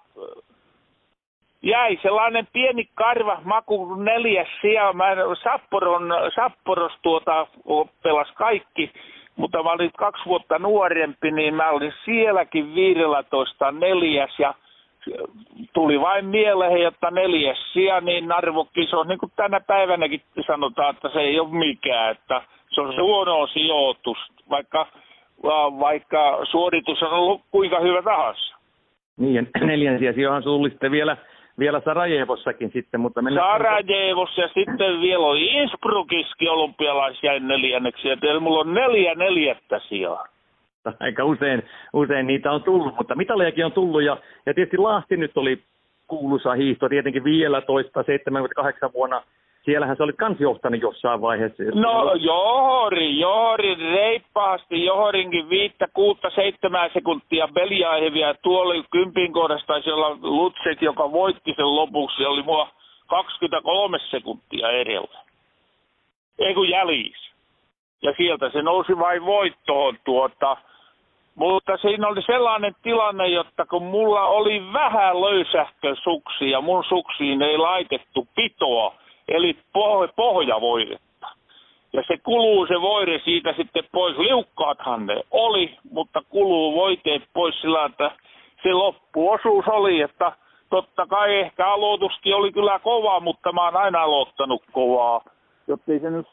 [1.63, 4.93] jäi sellainen pieni karva maku neljäs sija.
[4.93, 5.07] Mä
[5.43, 7.47] Sapporon, Sapporos tuota
[8.03, 8.93] pelas kaikki,
[9.37, 14.55] mutta mä olin kaksi vuotta nuorempi, niin mä olin sielläkin 15 neljäs ja
[15.73, 18.29] tuli vain mieleen, että neljäs sija, niin
[18.93, 22.43] on niin kuin tänä päivänäkin sanotaan, että se ei ole mikään, että
[22.75, 24.19] se on se huono sijoitus,
[24.51, 24.87] vaikka,
[25.81, 28.60] vaikka suoritus on ollut kuinka hyvä tahansa.
[29.17, 31.17] Niin, ja neljänsiä sijoihan sulla sitten vielä,
[31.59, 33.47] vielä Sarajevossakin sitten, mutta mennään...
[33.47, 40.27] Sarajevossa ja sitten vielä on Innsbruckiskin olympialaisia neljänneksi, ja mulla on neljä neljättä sijaa.
[41.01, 45.37] Aika usein, usein niitä on tullut, mutta mitalejakin on tullut, ja, ja tietysti Lahti nyt
[45.37, 45.63] oli
[46.07, 49.23] kuuluisa hiihto, tietenkin vielä toista 78 vuonna
[49.65, 51.63] siellähän sä olit kans johtanut jossain vaiheessa.
[51.75, 58.35] No Johori, Johori reippaasti, Johorinkin viittä, kuutta, seitsemää sekuntia Beliaihevia.
[58.35, 62.69] Tuolla kympin kohdassa taisi olla Lutsek, joka voitti sen lopuksi, oli mua
[63.07, 65.19] 23 sekuntia edellä.
[66.39, 67.31] Ei kun jäljis.
[68.03, 70.57] Ja sieltä se nousi vain voittoon tuota.
[71.35, 77.43] Mutta siinä oli sellainen tilanne, jotta kun mulla oli vähän löysähkö suksi ja mun suksiin
[77.43, 78.95] ei laitettu pitoa,
[79.31, 81.27] eli poh- pohjavoidetta.
[81.93, 84.19] Ja se kuluu se voide siitä sitten pois.
[84.19, 88.11] Liukkaathan ne oli, mutta kuluu voiteet pois sillä, että
[88.63, 90.33] se loppuosuus oli, että
[90.71, 95.25] totta kai ehkä aloituskin oli kyllä kova, mutta mä oon aina aloittanut kovaa.
[95.69, 96.27] Jotta ei se nyt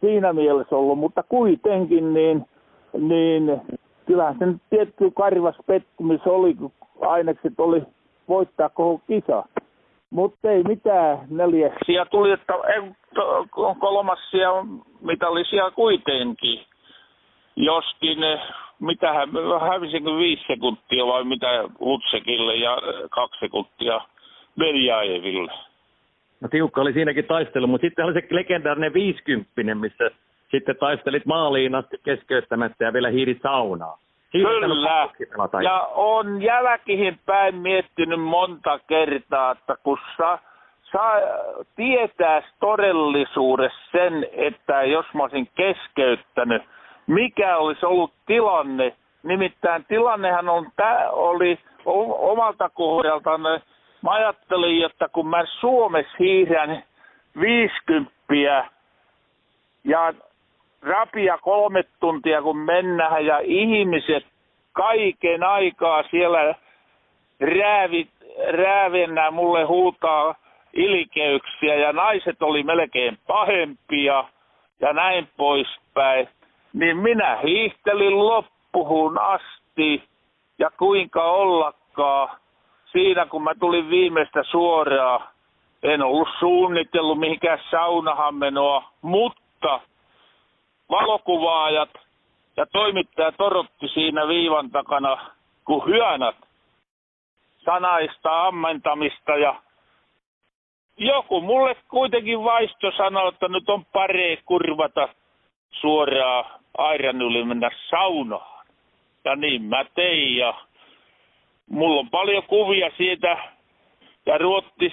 [0.00, 2.44] siinä mielessä ollut, mutta kuitenkin niin,
[2.98, 3.60] niin
[4.06, 7.82] kyllähän se tietty karvas pettymys oli, kun ainekset oli
[8.28, 9.44] voittaa koko kisa.
[10.10, 12.52] Mutta ei mitään neljäksiä tuli, että
[13.78, 14.50] kolmassia
[15.00, 16.60] mitallisia kuitenkin.
[17.56, 18.18] Joskin,
[18.80, 19.28] mitähän,
[19.70, 22.78] hävisinkö viisi sekuntia vai mitä Utsekille ja
[23.10, 24.00] kaksi sekuntia
[24.58, 25.52] Beljaeville.
[26.40, 30.10] No tiukka oli siinäkin taistelu, mutta sitten oli se legendaarinen 50, missä
[30.50, 33.98] sitten taistelit maaliin asti keskeyttämättä ja vielä hiidit saunaa.
[34.32, 35.62] Kyllä.
[35.62, 40.38] Ja on jälkihin päin miettinyt monta kertaa, että kun sa,
[40.92, 41.12] sa,
[41.76, 46.62] tietää todellisuudessa sen, että jos mä olisin keskeyttänyt,
[47.06, 48.96] mikä olisi ollut tilanne.
[49.22, 51.58] Nimittäin tilannehan on, tää oli
[52.18, 53.38] omalta kohdalta,
[54.02, 56.82] mä ajattelin, että kun mä Suomessa hiihdän
[57.40, 58.12] 50
[59.84, 60.14] ja
[60.82, 64.26] rapia kolme tuntia kun mennään ja ihmiset
[64.72, 66.54] kaiken aikaa siellä
[67.40, 68.10] räävit,
[68.50, 70.34] räävennä mulle huutaa
[70.72, 74.24] ilikeyksiä ja naiset oli melkein pahempia
[74.80, 76.28] ja näin poispäin.
[76.72, 80.02] Niin minä hiihtelin loppuun asti
[80.58, 82.40] ja kuinka ollakaan
[82.92, 85.28] siinä kun mä tulin viimeistä suoraan.
[85.82, 89.80] En ollut suunnitellut mihinkään saunahan menoa, mutta
[90.90, 91.90] valokuvaajat
[92.56, 95.30] ja toimittaja torotti siinä viivan takana
[95.64, 96.36] kuin hyönät
[97.64, 99.54] sanaista ammentamista ja
[100.96, 105.08] joku mulle kuitenkin vaisto sanoi, että nyt on pare kurvata
[105.70, 106.44] suoraan
[106.78, 108.66] airan yli mennä saunaan.
[109.24, 110.54] Ja niin mä tein ja
[111.70, 113.38] mulla on paljon kuvia siitä
[114.26, 114.92] ja Ruottis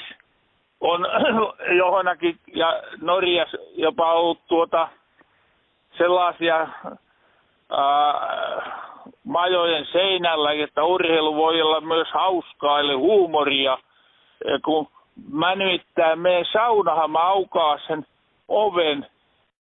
[0.80, 1.06] on
[1.78, 4.90] johonakin ja Norjas jopa ollut tuota
[5.98, 6.68] sellaisia
[7.72, 8.88] ää,
[9.24, 13.78] majojen seinällä, että urheilu voi olla myös hauskaa, eli huumoria.
[14.66, 14.88] Kun
[15.32, 18.06] mä nimittäin menen saunahan, mä aukaa sen
[18.48, 19.08] oven,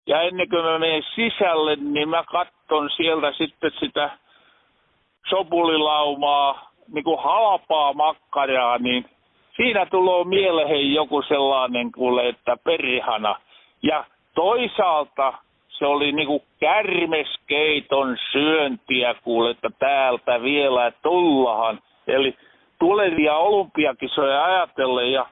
[0.06, 4.10] ja ennen kuin mä menen sisälle, niin mä katton sieltä sitten sitä
[5.28, 9.04] sopulilaumaa, niin kuin halpaa makkaraa, niin
[9.56, 13.36] siinä tulee mieleen joku sellainen kuule, että perihana.
[13.82, 14.04] Ja
[14.34, 15.32] toisaalta
[15.80, 21.78] se oli niinku kärmeskeiton syöntiä kuule, että täältä vielä tullahan.
[22.06, 22.36] Eli
[22.78, 25.26] tulevia olympiakisoja ajatellen ja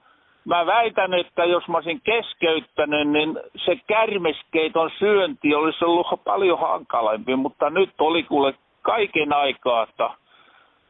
[0.45, 7.37] mä väitän, että jos mä olisin keskeyttänyt, niin se kärmeskeiton syönti olisi ollut paljon hankalampi,
[7.37, 10.11] mutta nyt oli kuule kaiken aikaa, että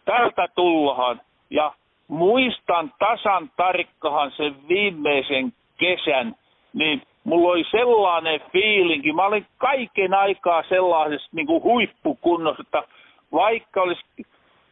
[0.05, 1.21] täältä tullahan.
[1.51, 1.73] Ja
[2.09, 6.35] muistan tasan tarkkahan sen viimeisen kesän,
[6.73, 9.13] niin mulla oli sellainen fiilinki.
[9.13, 12.83] Mä olin kaiken aikaa sellaisessa niin kuin huippukunnossa, että
[13.33, 14.03] vaikka olisi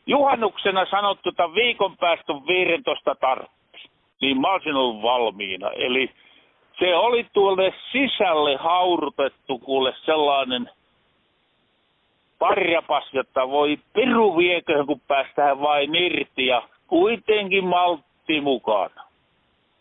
[0.06, 3.56] juhannuksena sanottu, että viikon päästä on 15 tarttu
[4.20, 5.70] niin mä olisin ollut valmiina.
[5.70, 6.10] Eli
[6.78, 10.70] se oli tuolle sisälle haurutettu kuule sellainen
[12.38, 19.05] parjapas, että voi piru viekö, kun päästään vain irti ja kuitenkin maltti mukana.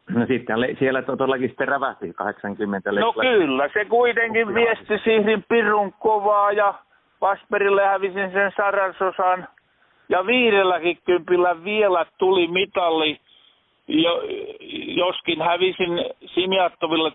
[0.10, 6.52] No sitten siellä todellakin sitten rävähti 80 No kyllä, se kuitenkin viesti siihen pirun kovaa
[6.52, 6.74] ja
[7.22, 9.48] Vasperille hävisin sen sarasosan
[10.10, 13.20] ja viidelläkin kympillä vielä tuli mitalli
[13.88, 14.22] jo,
[14.88, 17.12] joskin hävisin Simiattoville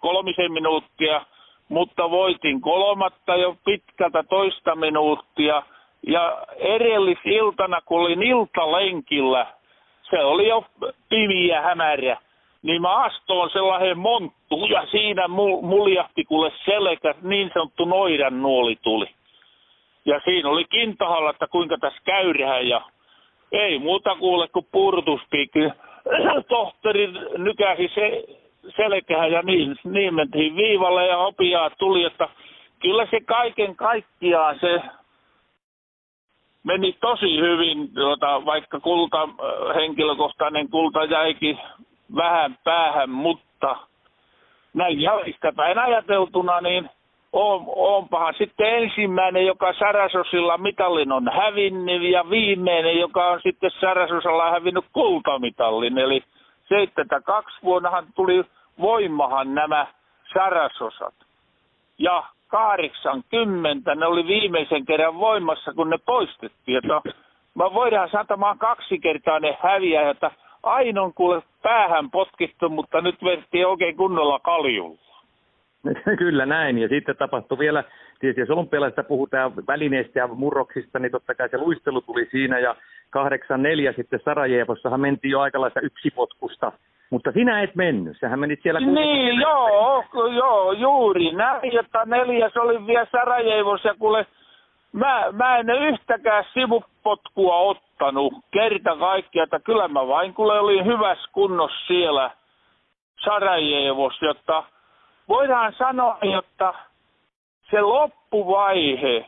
[0.00, 1.24] kolmisen minuuttia,
[1.68, 5.62] mutta voitin kolmatta jo pitkältä toista minuuttia.
[6.06, 9.46] Ja edellisiltana, kun olin iltalenkillä,
[10.10, 10.64] se oli jo
[11.08, 12.16] pimiä hämärä,
[12.62, 15.28] niin mä astoon sellainen monttu ja siinä
[15.62, 19.10] muljahti kuule selkä, niin sanottu noidan nuoli tuli.
[20.04, 22.82] Ja siinä oli kintahalla, että kuinka tässä käyrään ja
[23.52, 25.60] ei muuta kuule kuin purtuspiikki
[26.48, 28.24] tohtori nykäsi se
[28.76, 32.28] selkään ja niin, niin mentiin viivalle ja hopiaa tuli, että
[32.80, 34.80] kyllä se kaiken kaikkiaan se
[36.68, 39.28] meni tosi hyvin, tuota, vaikka kulta,
[39.74, 41.58] henkilökohtainen kulta jäikin
[42.16, 43.76] vähän päähän, mutta
[44.74, 46.90] näin jälkistäpäin ajateltuna, niin
[47.32, 54.50] on, onpahan sitten ensimmäinen, joka Sarasosilla mitallin on hävinnyt ja viimeinen, joka on sitten Sarasosalla
[54.50, 55.98] hävinnyt kultamitallin.
[55.98, 56.22] Eli
[56.68, 58.44] 72 vuonnahan tuli
[58.80, 59.86] voimahan nämä
[60.34, 61.14] Sarasosat.
[61.98, 66.78] Ja 80 ne oli viimeisen kerran voimassa, kun ne poistettiin.
[66.78, 67.00] Että
[67.54, 70.30] mä voidaan sanoa, kaksi kertaa ne häviää, että
[70.62, 75.08] ainoa kuule päähän potkittu, mutta nyt vertiin oikein kunnolla kaljulla.
[76.18, 77.84] Kyllä näin, ja sitten tapahtui vielä,
[78.20, 82.76] tietysti jos olympialaisista puhutaan välineistä ja murroksista, niin totta kai se luistelu tuli siinä, ja
[83.92, 86.72] 8-4 sitten Sarajevossahan mentiin jo aikalaista yksipotkusta,
[87.10, 88.80] mutta sinä et mennyt, sähän menit siellä...
[88.80, 90.04] Niin, joo,
[90.34, 94.26] joo, juuri näin, että neljäs oli vielä Sarajevossa, ja kuule,
[94.92, 101.30] mä, mä en yhtäkään sivupotkua ottanut kerta kaikkiaan, että kyllä mä vain kuule olin hyvässä
[101.32, 102.30] kunnossa siellä
[103.24, 104.64] Sarajevossa, jotta
[105.28, 106.74] voidaan sanoa, että
[107.70, 109.26] se loppuvaihe,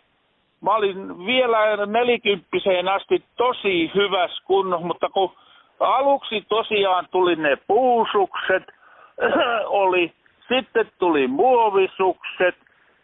[0.60, 5.32] mä olin vielä nelikymppiseen asti tosi hyvässä kunnossa, mutta kun
[5.80, 8.62] aluksi tosiaan tuli ne puusukset,
[9.82, 10.12] oli,
[10.48, 12.54] sitten tuli muovisukset,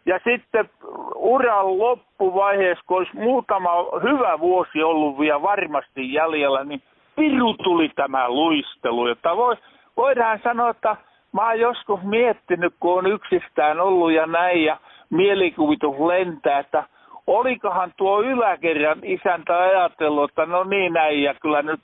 [0.07, 0.70] ja sitten
[1.14, 3.70] uran loppuvaiheessa, kun olisi muutama
[4.03, 6.83] hyvä vuosi ollut vielä varmasti jäljellä, niin
[7.16, 9.09] piru tuli tämä luistelu.
[9.09, 9.57] Jotta voi,
[9.97, 10.97] voidaan sanoa, että
[11.33, 14.77] mä oon joskus miettinyt, kun on yksistään ollut ja näin ja
[15.11, 16.85] mielikuvitus lentää, että
[17.27, 21.81] olikohan tuo yläkerran isäntä ajatellut, että no niin näin ja kyllä nyt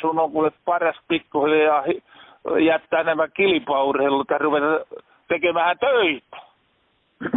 [0.00, 1.84] sun on kuule paras pikkuhiljaa
[2.66, 4.84] jättää nämä kilpaurheilut ja ruveta
[5.28, 6.36] tekemään töitä.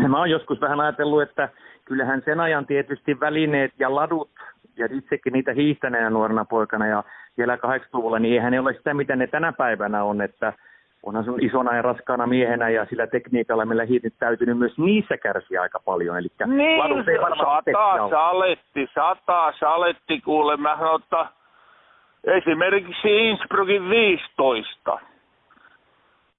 [0.08, 1.50] Mä oon joskus vähän ajatellut, että
[1.86, 4.30] kyllähän sen ajan tietysti välineet ja ladut,
[4.78, 7.04] ja itsekin niitä hiihtäneenä nuorena poikana ja
[7.38, 10.54] vielä 80-luvulla, niin eihän ne ole sitä, mitä ne tänä päivänä on, että
[11.04, 15.62] onhan sun isona ja raskaana miehenä ja sillä tekniikalla meillä hiitit täytynyt myös niissä kärsiä
[15.62, 16.18] aika paljon.
[16.18, 20.58] Eli niin, ei sataa saletti, sataa saletti kuule.
[20.58, 21.28] Mä sanon,
[22.26, 25.00] esimerkiksi Innsbruckin 15.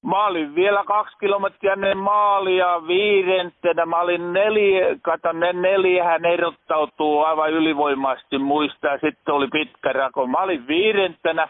[0.03, 3.87] Mä olin vielä kaksi kilometriä ennen maalia viidentenä.
[3.87, 10.27] Mä olin neljä, kato ne neljähän erottautuu aivan ylivoimaisesti muista ja sitten oli pitkä rako.
[10.27, 11.49] Mä olin viidentenä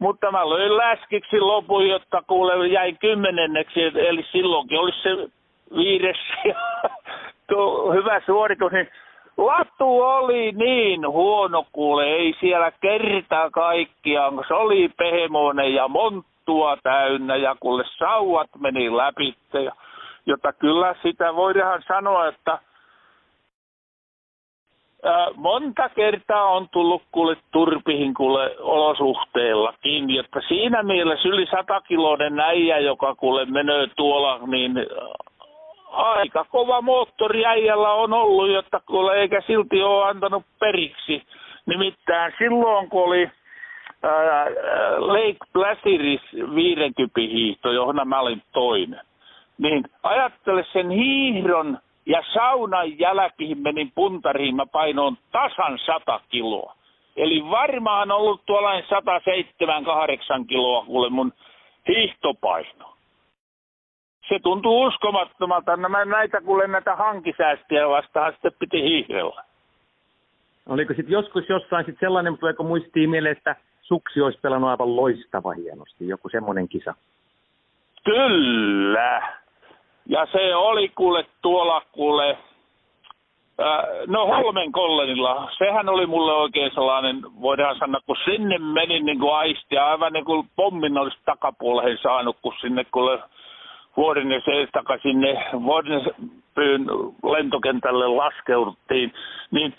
[0.00, 5.10] mutta mä löin läskiksi lopun, jotta kuule jäi kymmenenneksi, eli silloinkin olisi se
[5.76, 6.16] viides
[7.94, 8.88] hyvä suoritus, niin
[9.40, 17.36] Latu oli niin huono kuule, ei siellä kertaa kaikkiaan, se oli pehmoinen ja monttua täynnä
[17.36, 19.34] ja kuule sauvat meni läpi.
[20.26, 22.58] Jota kyllä sitä voidaan sanoa, että
[25.36, 33.14] monta kertaa on tullut kuule turpihin kuule olosuhteellakin, jotta siinä mielessä yli satakiloinen äijä, joka
[33.14, 34.72] kuule menee tuolla, niin
[35.90, 41.22] aika kova moottori äijällä on ollut, jotta kuule eikä silti ole antanut periksi.
[41.66, 43.30] Nimittäin silloin, kun oli
[44.02, 44.46] ää,
[44.98, 46.20] Lake Placiris
[46.54, 49.00] 50 hiihto, johon mä olin toinen.
[49.58, 56.74] Niin ajattele sen hiihdon ja saunan jälkiin menin puntariin, mä painoin tasan 100 kiloa.
[57.16, 58.84] Eli varmaan ollut tuollainen
[60.42, 61.32] 107-8 kiloa kuule mun
[61.88, 62.89] hiihtopaino.
[64.30, 65.76] Se tuntuu uskomattomalta.
[65.76, 69.44] Nämä näitä kuule näitä hankisäästiä vastaan sitten piti hiihdellä.
[70.68, 75.52] Oliko sitten joskus jossain sit sellainen, tuleeko muistiin mieleen, että suksi olisi pelannut aivan loistava
[75.52, 76.94] hienosti, joku semmoinen kisa?
[78.04, 79.22] Kyllä.
[80.06, 82.38] Ja se oli kuule tuolla kuule,
[84.06, 85.50] no Holmen kollenilla.
[85.58, 90.24] Sehän oli mulle oikein sellainen, voidaan sanoa, kun sinne menin niin kuin aisti, aivan niin
[90.24, 93.18] kuin pommin olisi takapuoleen saanut, kun sinne kuule
[93.96, 94.40] vuoden ja
[94.72, 96.02] takaisin sinne vuoden
[97.22, 99.12] lentokentälle laskeuduttiin,
[99.50, 99.74] niin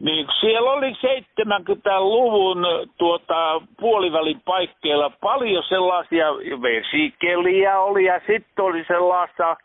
[0.00, 2.66] niin siellä oli 70-luvun
[2.98, 6.26] tuota, puolivälin paikkeilla paljon sellaisia
[6.62, 9.56] vesikeliä oli ja sitten oli sellaista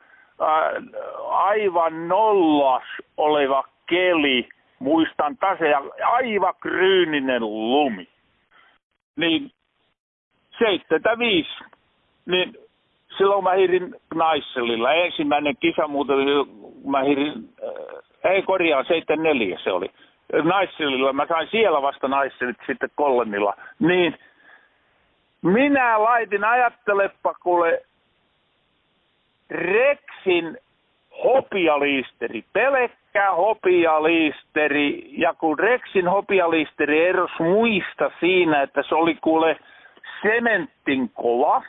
[0.41, 0.71] ää,
[1.29, 2.83] aivan nollas
[3.17, 4.49] oleva keli,
[4.79, 8.07] muistan tase, ja aivan kryyninen lumi.
[9.15, 9.51] Niin
[10.59, 11.49] 75,
[12.25, 12.57] niin
[13.17, 14.93] silloin mä hirin Knaisselilla.
[14.93, 16.17] Ensimmäinen kisa muuten,
[16.85, 19.91] mä hirin, äh, ei korjaa, 74 se oli.
[20.43, 24.17] Naisselilla, mä sain siellä vasta naisselit sitten kolmilla, niin
[25.41, 27.81] minä laitin, ajattelepa kuule,
[29.49, 30.57] Rexin
[31.23, 39.59] hopialiisteri, pelkkä hopialiisteri, ja kun Rexin hopialiisteri eros muista siinä, että se oli kuule
[40.21, 41.63] sementin kova,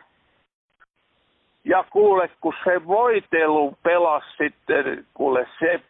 [1.69, 5.81] ja kuule, kun se voitelu pelasi sitten, kuule, se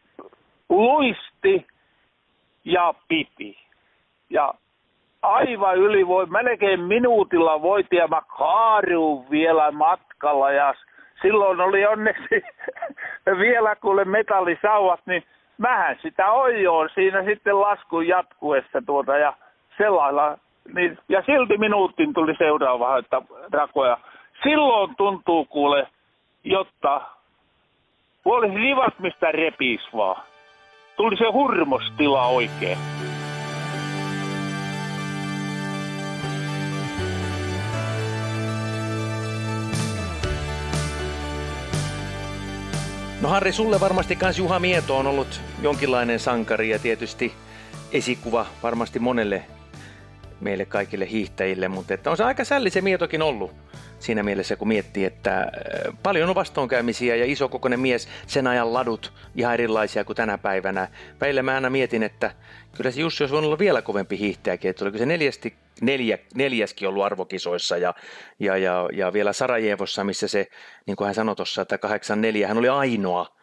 [0.69, 1.67] luisti
[2.65, 3.59] ja piti.
[4.31, 4.55] Ja
[5.23, 10.75] aivan yli voi, melkein minuutilla voiti ja mä kaariun vielä matkalla ja
[11.23, 12.45] silloin oli onneksi
[13.45, 15.23] vielä kuule metallisauvat, niin
[15.59, 19.33] mähän sitä ojoon siinä sitten laskun jatkuessa tuota ja
[19.79, 20.39] sellailla.
[20.75, 23.23] Niin, ja silti minuutin tuli seuraava, että
[23.53, 23.99] rakoja.
[24.43, 25.87] Silloin tuntuu kuule,
[26.45, 27.01] jotta
[28.25, 30.23] olisi rivat mistä repis vaan
[30.97, 32.79] tuli se hurmostila oikein.
[43.23, 47.33] No Harri, sulle varmasti kans Juha Mieto on ollut jonkinlainen sankari ja tietysti
[47.93, 49.45] esikuva varmasti monelle
[50.41, 53.53] meille kaikille hiihtäjille, mutta että on se aika sälli se Mietokin ollut
[53.99, 55.49] siinä mielessä, kun miettii, että äh,
[56.03, 60.89] paljon on vastoinkäymisiä ja iso kokoinen mies, sen ajan ladut ihan erilaisia kuin tänä päivänä.
[61.21, 62.31] Välillä mä aina mietin, että
[62.77, 66.89] kyllä se Jussi olisi voinut olla vielä kovempi hiihtäjäkin, että oliko se neljästi, neljä, neljäskin
[66.89, 67.95] ollut arvokisoissa ja,
[68.39, 70.47] ja, ja, ja vielä Sarajevossa, missä se,
[70.87, 73.38] niin kuin hän sanoi tuossa, että 84, hän oli ainoa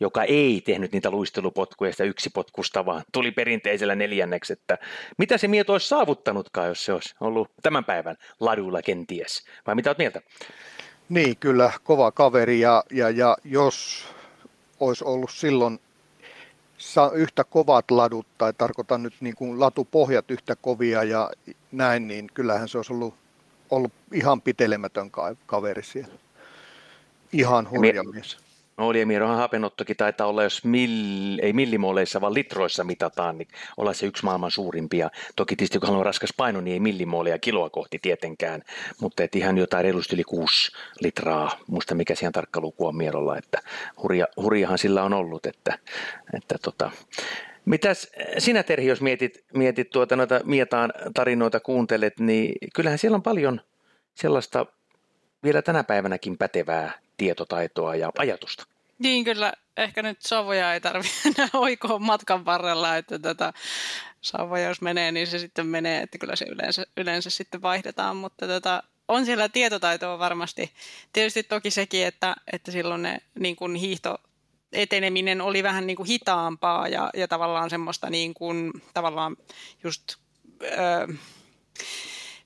[0.00, 4.78] joka ei tehnyt niitä luistelupotkuja sitä yksipotkusta, vaan tuli perinteisellä neljänneksi, että
[5.18, 9.90] mitä se mieto olisi saavuttanutkaan, jos se olisi ollut tämän päivän ladulla kenties, vai mitä
[9.90, 10.20] olet mieltä?
[11.08, 14.04] Niin, kyllä, kova kaveri ja, ja, ja jos
[14.80, 15.80] olisi ollut silloin
[17.14, 21.30] yhtä kovat ladut, tai tarkoitan nyt niin kuin latupohjat yhtä kovia ja
[21.72, 23.14] näin, niin kyllähän se olisi ollut,
[23.70, 25.10] ollut ihan pitelemätön
[25.46, 26.14] kaveri siellä.
[27.32, 28.49] Ihan hurja mies.
[28.80, 34.24] Oliemirohan hapenottokin taitaa olla, jos mill, ei millimoleissa, vaan litroissa mitataan, niin olla se yksi
[34.24, 35.10] maailman suurimpia.
[35.36, 38.62] Toki tietysti kun on raskas paino, niin ei millimooleja kiloa kohti tietenkään,
[39.00, 43.38] mutta et ihan jotain reilusti yli kuusi litraa, muista mikä siihen tarkka luku on Mierolla,
[43.38, 43.58] että
[44.02, 45.78] hurja, hurjahan sillä on ollut, että,
[46.34, 46.90] että tota,
[47.64, 48.08] Mitäs
[48.38, 53.60] sinä Terhi, jos mietit, mietit tuota noita Mietaan tarinoita kuuntelet, niin kyllähän siellä on paljon
[54.14, 54.66] sellaista
[55.44, 58.69] vielä tänä päivänäkin pätevää tietotaitoa ja ajatusta.
[59.00, 63.52] Niin kyllä, ehkä nyt sauvoja ei tarvitse enää oikoa matkan varrella, että tätä
[64.20, 68.46] sauvoja jos menee, niin se sitten menee, että kyllä se yleensä, yleensä sitten vaihdetaan, mutta
[68.46, 70.72] tätä, on siellä tietotaitoa varmasti.
[71.12, 74.18] Tietysti toki sekin, että, että silloin ne niin kuin hiihto
[74.72, 79.36] eteneminen oli vähän niin kuin hitaampaa ja, ja tavallaan semmoista niin kuin, tavallaan
[79.84, 80.16] just...
[80.62, 81.06] Öö,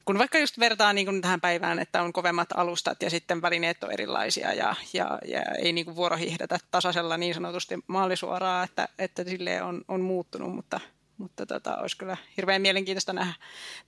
[0.04, 3.84] kun vaikka just vertaa niin kuin tähän päivään, että on kovemmat alustat ja sitten välineet
[3.84, 9.24] on erilaisia ja, ja, ja ei niin kuin vuorohiihdetä tasaisella niin sanotusti maalisuoraa, että, että
[9.24, 10.80] sille on, on muuttunut, mutta,
[11.18, 13.34] mutta tota, olisi kyllä hirveän mielenkiintoista nähdä,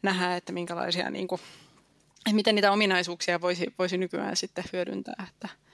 [0.02, 1.40] nähdä että minkälaisia, niin kuin,
[2.32, 5.26] miten niitä ominaisuuksia voisi, voisi nykyään sitten hyödyntää.
[5.28, 5.65] Että.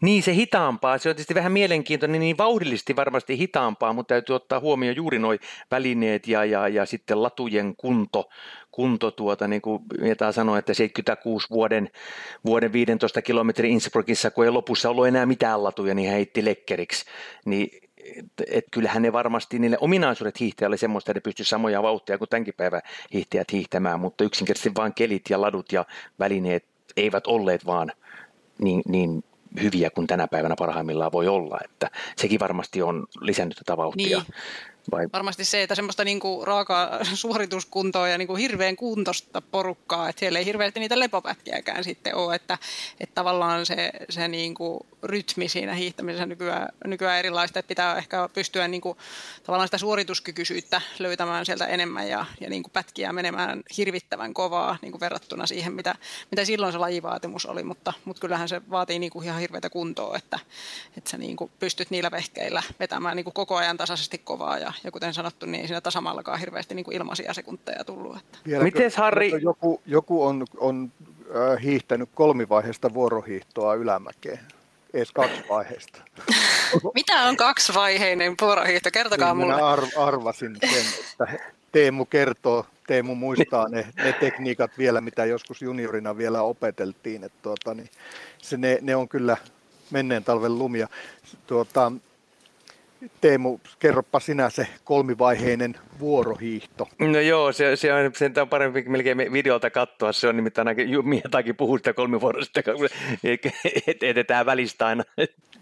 [0.00, 0.98] Niin, se hitaampaa.
[0.98, 5.36] Se on tietysti vähän mielenkiintoinen, niin vauhdillisesti varmasti hitaampaa, mutta täytyy ottaa huomioon juuri nuo
[5.70, 8.28] välineet ja, ja, ja sitten latujen kunto,
[8.70, 11.90] kunto tuota, niin kuin Mietaa sanoi, että 76 vuoden,
[12.44, 17.04] vuoden 15 kilometrin Innsbruckissa, kun ei lopussa ollut enää mitään latuja, niin hän heitti lekkeriksi.
[17.44, 17.70] Niin
[18.18, 22.28] et, et kyllähän ne varmasti, niille ominaisuudet hiihtäjälle semmoista, että ne pystyy samoja vauhtia kuin
[22.28, 22.82] tämänkin päivän
[23.12, 25.84] hiihtäjät hiihtämään, mutta yksinkertaisesti vain kelit ja ladut ja
[26.18, 26.64] välineet
[26.96, 27.92] eivät olleet vaan
[28.58, 29.24] niin, niin
[29.62, 34.18] hyviä kuin tänä päivänä parhaimmillaan voi olla, että sekin varmasti on lisännyt tätä vauhtia.
[34.18, 34.34] Niin.
[34.90, 35.08] Vai?
[35.12, 40.44] Varmasti se, että semmoista niinku raakaa suorituskuntoa ja niinku hirveän kuntosta porukkaa, että siellä ei
[40.44, 42.58] hirveästi niitä lepopätkiäkään sitten ole, että,
[43.00, 48.68] että tavallaan se, se niinku rytmi siinä hiihtämisessä nykyään, nykyään erilaista, että pitää ehkä pystyä
[48.68, 48.96] niinku,
[49.42, 55.46] tavallaan sitä suorituskykyisyyttä löytämään sieltä enemmän ja, ja niinku pätkiä menemään hirvittävän kovaa niinku verrattuna
[55.46, 55.94] siihen, mitä,
[56.30, 60.38] mitä silloin se lajivaatimus oli, mutta, mutta kyllähän se vaatii niinku ihan hirveätä kuntoa, että,
[60.96, 65.14] että sä niinku pystyt niillä vehkeillä vetämään niinku koko ajan tasaisesti kovaa ja ja, kuten
[65.14, 68.16] sanottu, niin ei siinä tasamallakaan hirveästi niin kuin ilmaisia sekunteja tullut.
[68.16, 68.38] Että.
[68.62, 69.32] Miten Harri?
[69.42, 70.92] Joku, joku on, on
[71.36, 74.40] äh, hiihtänyt kolmivaiheista vuorohiihtoa ylämäkeen,
[74.94, 75.98] edes kaksi vaiheista.
[76.94, 78.90] Mitä on kaksivaiheinen vuorohiihto?
[78.92, 79.54] Kertokaa niin, mulle.
[79.54, 81.38] Minä ar- arvasin sen, että
[81.72, 87.24] Teemu kertoo, Teemu muistaa ne, ne tekniikat vielä, mitä joskus juniorina vielä opeteltiin.
[87.24, 87.90] Että tuota, niin
[88.38, 89.36] se, ne, ne, on kyllä
[89.90, 90.88] menneen talven lumia.
[91.46, 91.92] Tuota,
[93.20, 96.88] Teemu, kerropa sinä se kolmivaiheinen vuorohiihto.
[96.98, 100.12] No joo, se, se on, sen on parempi melkein videolta katsoa.
[100.12, 102.60] Se on nimittäin ainakin, Mietakin puhuu sitä kolmivuorosta,
[103.86, 105.04] että etetään välistä aina.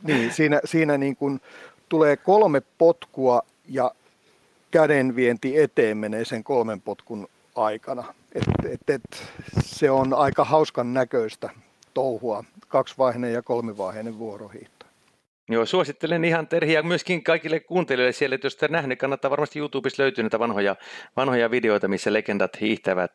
[0.03, 1.41] Niin, siinä, siinä niin kuin
[1.89, 3.91] tulee kolme potkua ja
[4.71, 8.15] kädenvienti eteen menee sen kolmen potkun aikana.
[8.35, 9.23] Et, et, et,
[9.65, 11.51] se on aika hauskan näköistä
[11.95, 14.80] touhua, kaksivaiheinen ja kolmivaiheinen vuorohiihto.
[15.51, 20.03] Joo, suosittelen ihan terhiä myöskin kaikille kuuntelijoille siellä, että jos te nähneet, kannattaa varmasti YouTubessa
[20.03, 20.77] löytyä näitä vanhoja,
[21.17, 23.11] vanhoja videoita, missä legendat hiihtävät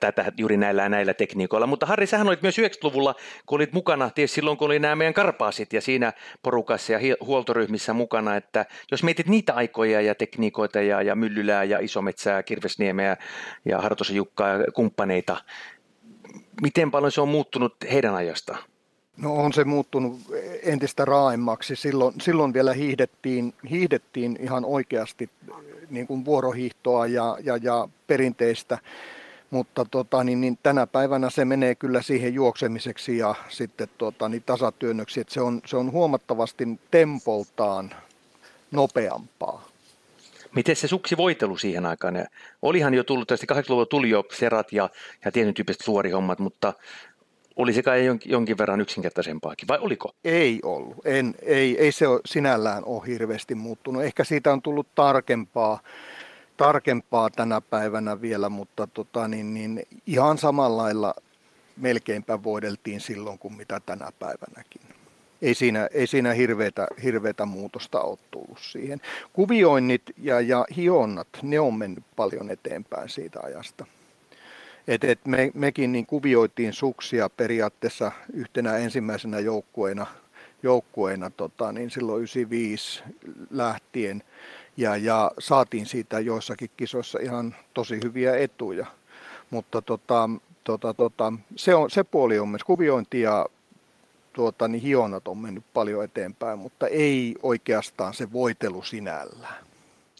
[0.00, 1.66] tätä juuri näillä näillä tekniikoilla.
[1.66, 3.14] Mutta Harri, sähän olit myös 90-luvulla,
[3.46, 7.92] kun olit mukana, tietysti silloin kun oli nämä meidän karpaasit ja siinä porukassa ja huoltoryhmissä
[7.92, 13.16] mukana, että jos mietit niitä aikoja ja tekniikoita ja, ja Myllylää ja Isometsää, Kirvesniemeä
[13.64, 15.36] ja Hartosen Jukkaa ja kumppaneita,
[16.62, 18.73] miten paljon se on muuttunut heidän ajastaan?
[19.16, 20.20] No on se muuttunut
[20.62, 21.76] entistä raaemmaksi.
[21.76, 25.30] Silloin, silloin vielä hiihdettiin, hiihdettiin ihan oikeasti
[25.90, 28.78] niin kuin vuorohiihtoa ja, ja, ja perinteistä,
[29.50, 34.42] mutta tota, niin, niin tänä päivänä se menee kyllä siihen juoksemiseksi ja sitten tota, niin
[34.46, 37.94] tasatyönnöksi, se on, se on huomattavasti tempoltaan
[38.70, 39.68] nopeampaa.
[40.54, 42.26] Miten se suksi voitelu siihen aikaan?
[42.62, 44.90] Olihan jo tullut, tietysti 80-luvulla tuli jo serat ja,
[45.24, 46.72] ja tietyn tyyppiset suorihommat, mutta
[47.56, 50.12] oli se kai jonkin, verran yksinkertaisempaakin, vai oliko?
[50.24, 50.96] Ei ollut.
[51.04, 54.02] En, ei, ei se ole sinällään ole hirveästi muuttunut.
[54.02, 55.80] Ehkä siitä on tullut tarkempaa,
[56.56, 61.14] tarkempaa tänä päivänä vielä, mutta tota, niin, niin, ihan samalla lailla
[61.76, 64.80] melkeinpä voideltiin silloin kuin mitä tänä päivänäkin.
[65.42, 69.00] Ei siinä, ei siinä hirveätä, hirveätä muutosta ole tullut siihen.
[69.32, 73.86] Kuvioinnit ja, ja hionnat, ne on mennyt paljon eteenpäin siitä ajasta.
[74.88, 80.06] Et, et me, mekin niin kuvioitiin suksia periaatteessa yhtenä ensimmäisenä joukkueena,
[80.62, 83.02] joukkueena tota, niin silloin 95
[83.50, 84.22] lähtien
[84.76, 88.86] ja, ja saatiin siitä joissakin kisoissa ihan tosi hyviä etuja.
[89.50, 90.30] Mutta tota,
[90.64, 93.46] tota, tota, se, on, se puoli on myös kuviointi ja
[94.32, 99.64] tuota, niin hionat on mennyt paljon eteenpäin, mutta ei oikeastaan se voitelu sinällään.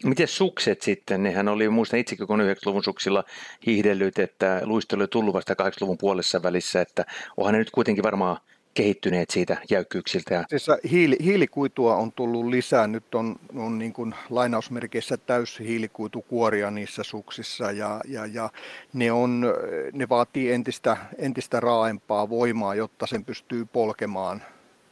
[0.05, 1.23] Miten sukset sitten?
[1.23, 3.23] Nehän oli, muistan itsekin kun 90-luvun suksilla
[3.65, 7.05] hiihdellyt, että luistelu oli tullut vasta 80-luvun puolessa välissä, että
[7.37, 8.37] onhan ne nyt kuitenkin varmaan
[8.73, 10.45] kehittyneet siitä jäykkyyksiltä.
[10.49, 12.87] Siis hiili, hiilikuitua on tullut lisää.
[12.87, 18.49] Nyt on, on niin kuin lainausmerkeissä täys hiilikuitukuoria niissä suksissa ja, ja, ja
[18.93, 19.45] ne, on,
[19.93, 24.43] ne vaatii entistä, entistä raaempaa voimaa, jotta sen pystyy polkemaan,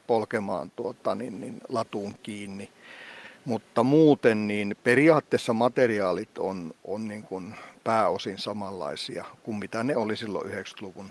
[0.07, 2.69] polkemaan tuota, niin, niin, latuun kiinni.
[3.45, 10.17] Mutta muuten niin periaatteessa materiaalit on, on niin kuin pääosin samanlaisia kuin mitä ne oli
[10.17, 11.09] silloin 90-luvun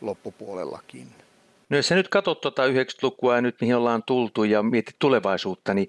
[0.00, 1.08] loppupuolellakin.
[1.68, 5.74] No jos sä nyt katsot tuota 90-lukua ja nyt mihin ollaan tultu ja mietit tulevaisuutta,
[5.74, 5.88] niin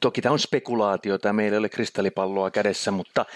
[0.00, 3.26] toki tämä on spekulaatiota, meillä ei ole kristallipalloa kädessä, mutta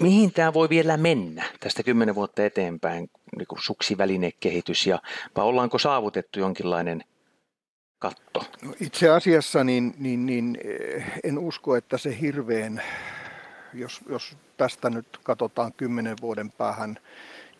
[0.00, 4.98] mihin tämä voi vielä mennä tästä kymmenen vuotta eteenpäin, niin suksivälinekehitys, ja
[5.36, 7.04] vai ollaanko saavutettu jonkinlainen
[8.04, 8.44] katto?
[8.62, 12.82] No itse asiassa niin, niin, niin, eh, en usko, että se hirveän,
[13.74, 16.98] jos, jos tästä nyt katsotaan kymmenen vuoden päähän,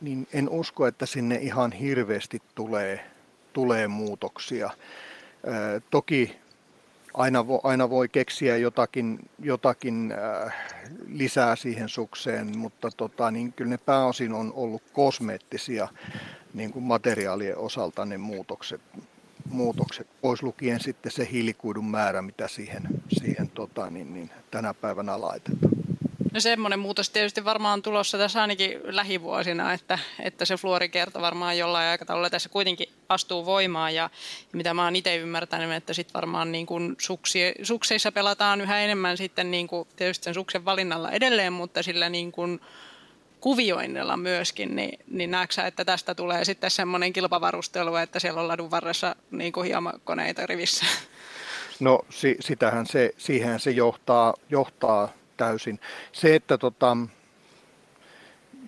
[0.00, 3.10] niin en usko, että sinne ihan hirveästi tulee,
[3.52, 4.70] tulee muutoksia.
[5.90, 6.36] Toki
[7.14, 10.14] aina, vo, aina voi keksiä jotakin, jotakin
[11.06, 15.88] lisää siihen sukseen, mutta tota, niin kyllä ne pääosin on ollut kosmeettisia
[16.54, 18.80] niin kuin materiaalien osalta ne muutokset,
[19.54, 22.82] muutokset, pois lukien sitten se hiilikuidun määrä, mitä siihen,
[23.18, 25.74] siihen tota, niin, niin, tänä päivänä laitetaan.
[26.34, 31.58] No semmoinen muutos tietysti varmaan on tulossa tässä ainakin lähivuosina, että, että se fluorikerta varmaan
[31.58, 34.10] jollain aikataululla tässä kuitenkin astuu voimaan ja,
[34.52, 38.80] ja mitä mä oon itse ymmärtänyt, että sitten varmaan niin kuin suksi, sukseissa pelataan yhä
[38.80, 42.60] enemmän sitten niin kuin tietysti sen suksen valinnalla edelleen, mutta sillä niin kuin
[43.44, 48.70] kuvioinnilla myöskin, niin, niin näetkö että tästä tulee sitten semmoinen kilpavarustelu, että siellä on ladun
[48.70, 50.86] varressa niin kuin hiamakoneita rivissä?
[51.80, 55.80] No si, sitähän se, siihen se johtaa, johtaa täysin.
[56.12, 56.96] Se, että tota,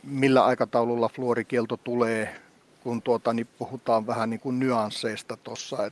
[0.02, 2.36] millä aikataululla fluorikielto tulee,
[2.80, 5.90] kun tuota, niin puhutaan vähän niin kuin nyansseista tuossa.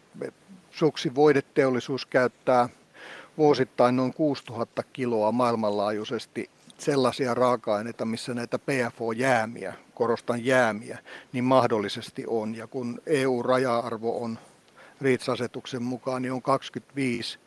[0.70, 2.68] Suksi voideteollisuus käyttää
[3.38, 10.98] vuosittain noin 6000 kiloa maailmanlaajuisesti sellaisia raaka-aineita, missä näitä PFO-jäämiä, korostan jäämiä,
[11.32, 12.54] niin mahdollisesti on.
[12.54, 14.38] Ja kun EU-raja-arvo on
[15.00, 17.38] REACH-asetuksen mukaan, niin on 25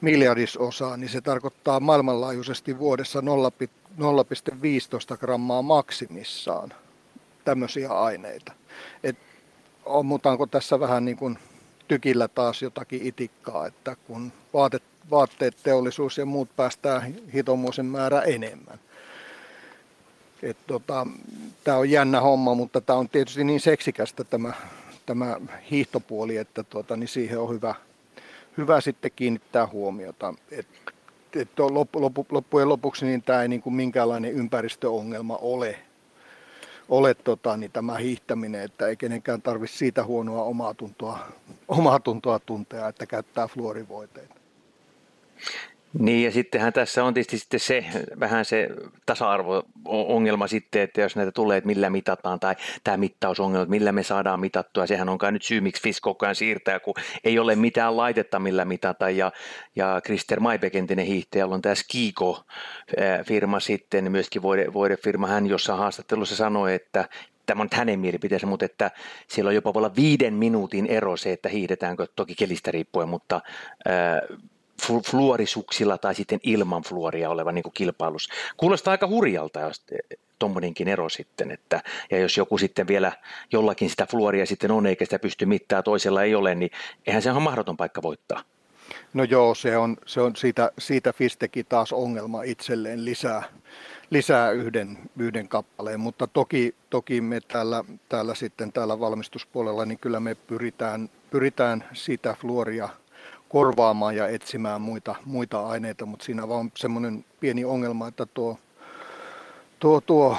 [0.00, 6.72] miljardisosaa, niin se tarkoittaa maailmanlaajuisesti vuodessa 0,15 grammaa maksimissaan
[7.44, 8.52] tämmöisiä aineita.
[9.02, 9.16] Et
[9.86, 11.38] ammutaanko tässä vähän niin kuin
[11.88, 18.78] tykillä taas jotakin itikkaa, että kun vaatet, vaatteet, teollisuus ja muut päästää hitomuisen määrä enemmän.
[20.66, 21.06] tota,
[21.64, 24.52] tämä on jännä homma, mutta tämä on tietysti niin seksikästä tämä,
[25.06, 25.36] tämä
[25.70, 27.74] hiihtopuoli, että tota, niin siihen on hyvä,
[28.56, 30.34] hyvä sitten kiinnittää huomiota.
[30.50, 30.66] Et,
[31.36, 35.78] et loppu, loppujen lopuksi niin tämä ei niin kuin minkäänlainen ympäristöongelma ole,
[36.88, 41.18] ole tota, niin tämä hiihtäminen, että ei kenenkään tarvitse siitä huonoa omaa tuntoa,
[41.68, 44.41] omaa tuntoa tuntea, että käyttää fluorivoiteita.
[45.98, 47.84] Niin ja sittenhän tässä on tietysti sitten se
[48.20, 48.68] vähän se
[49.06, 54.02] tasa-arvo-ongelma sitten, että jos näitä tulee, että millä mitataan tai tämä mittausongelma, että millä me
[54.02, 54.86] saadaan mitattua.
[54.86, 58.38] Sehän on kai nyt syy, miksi FIS koko ajan siirtää, kun ei ole mitään laitetta,
[58.38, 59.10] millä mitata.
[59.10, 59.32] Ja,
[59.76, 65.26] ja Krister Maibek, entinen hiihtäjä, on tämä Skiko-firma sitten, myöskin voide, voidefirma.
[65.26, 67.08] Hän jossain haastattelussa sanoi, että
[67.46, 68.90] tämä on nyt hänen mielipiteensä, mutta että
[69.28, 73.40] siellä on jopa voi olla viiden minuutin ero se, että hiihdetäänkö toki kelistä riippuen, mutta
[75.10, 78.28] fluorisuksilla tai sitten ilman fluoria oleva niin kuin kilpailus.
[78.56, 79.84] Kuulostaa aika hurjalta, jos
[80.38, 83.12] tuommoinenkin ero sitten, että, ja jos joku sitten vielä
[83.52, 86.70] jollakin sitä fluoria sitten on, eikä sitä pysty mittaa, toisella ei ole, niin
[87.06, 88.42] eihän se ole mahdoton paikka voittaa.
[89.14, 93.42] No joo, se on, se on siitä, siitä Fisteki taas ongelma itselleen lisää,
[94.10, 100.20] lisää yhden, yhden kappaleen, mutta toki, toki me täällä, täällä sitten täällä valmistuspuolella, niin kyllä
[100.20, 102.88] me pyritään, pyritään sitä fluoria
[103.52, 108.58] korvaamaan ja etsimään muita, muita aineita, mutta siinä vaan semmoinen pieni ongelma, että tuo,
[109.78, 110.36] tuo, tuo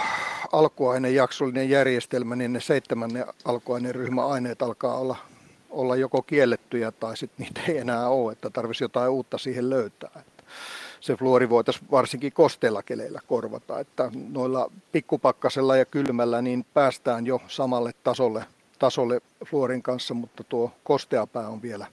[0.52, 5.16] alkuainejaksollinen järjestelmä, niin ne seitsemännen alkuaineryhmä aineet alkaa olla,
[5.70, 10.24] olla joko kiellettyjä tai sitten niitä ei enää ole, että tarvitsisi jotain uutta siihen löytää.
[11.00, 17.42] Se fluori voitaisiin varsinkin kosteilla keleillä korvata, että noilla pikkupakkasella ja kylmällä niin päästään jo
[17.48, 18.46] samalle tasolle,
[18.80, 21.88] tasolle fluorin kanssa, mutta tuo kosteapää on vielä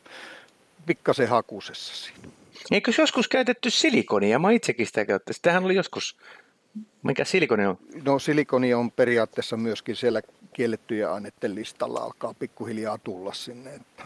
[0.91, 2.28] pikkasen hakusessa siinä.
[2.70, 4.38] Eikö joskus käytetty silikonia?
[4.38, 5.36] Mä itsekin sitä käyttänyt.
[5.36, 6.16] Sitähän oli joskus,
[7.03, 7.78] mikä silikoni on?
[8.05, 10.22] No silikoni on periaatteessa myöskin siellä
[10.53, 13.74] kiellettyjä aineiden listalla alkaa pikkuhiljaa tulla sinne.
[13.74, 14.05] Että,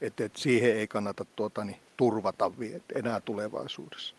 [0.00, 2.50] että, että siihen ei kannata tuota, niin, turvata
[2.94, 4.14] enää tulevaisuudessa.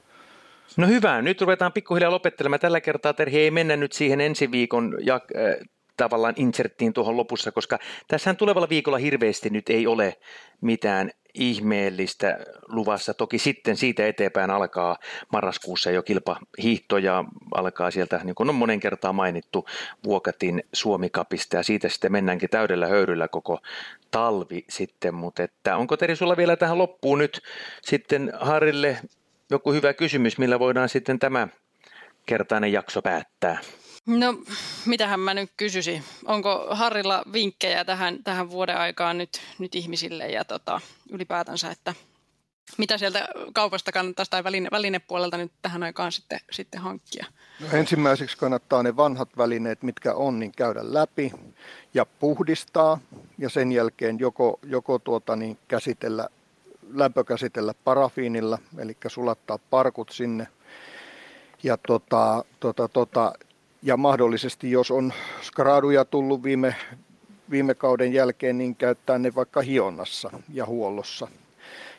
[0.77, 2.59] No hyvä, nyt ruvetaan pikkuhiljaa lopettelemaan.
[2.59, 5.67] Tällä kertaa Terhi ei mennä nyt siihen ensi viikon ja, äh,
[5.97, 10.17] tavallaan inserttiin tuohon lopussa, koska tässähän tulevalla viikolla hirveästi nyt ei ole
[10.61, 13.13] mitään ihmeellistä luvassa.
[13.13, 14.97] Toki sitten siitä eteenpäin alkaa
[15.31, 17.23] marraskuussa jo kilpahiihto ja
[17.55, 19.65] alkaa sieltä, niin kuin on monen kertaa mainittu,
[20.03, 23.59] Vuokatin Suomikapista ja siitä sitten mennäänkin täydellä höyryllä koko
[24.11, 25.15] talvi sitten.
[25.15, 27.41] Mutta että onko Teri sulla vielä tähän loppuun nyt
[27.81, 28.97] sitten Harille
[29.49, 31.47] joku hyvä kysymys, millä voidaan sitten tämä
[32.25, 33.59] kertainen jakso päättää?
[34.05, 34.37] No,
[34.85, 36.03] mitähän mä nyt kysyisin.
[36.25, 40.81] Onko Harrilla vinkkejä tähän, tähän vuoden aikaan nyt, nyt ihmisille ja tota,
[41.11, 41.93] ylipäätänsä, että
[42.77, 47.25] mitä sieltä kaupasta kannattaisi tai väline, välinepuolelta nyt tähän aikaan sitten, sitten hankkia?
[47.59, 51.31] No ensimmäiseksi kannattaa ne vanhat välineet, mitkä on, niin käydä läpi
[51.93, 52.99] ja puhdistaa
[53.37, 56.29] ja sen jälkeen joko, joko tuota, niin käsitellä,
[56.93, 60.47] lämpökäsitellä parafiinilla, eli sulattaa parkut sinne
[61.63, 63.33] ja tota, tota, tota,
[63.83, 66.75] ja mahdollisesti jos on skraaduja tullut viime
[67.49, 71.27] viime kauden jälkeen niin käyttää ne vaikka hionnassa ja huollossa.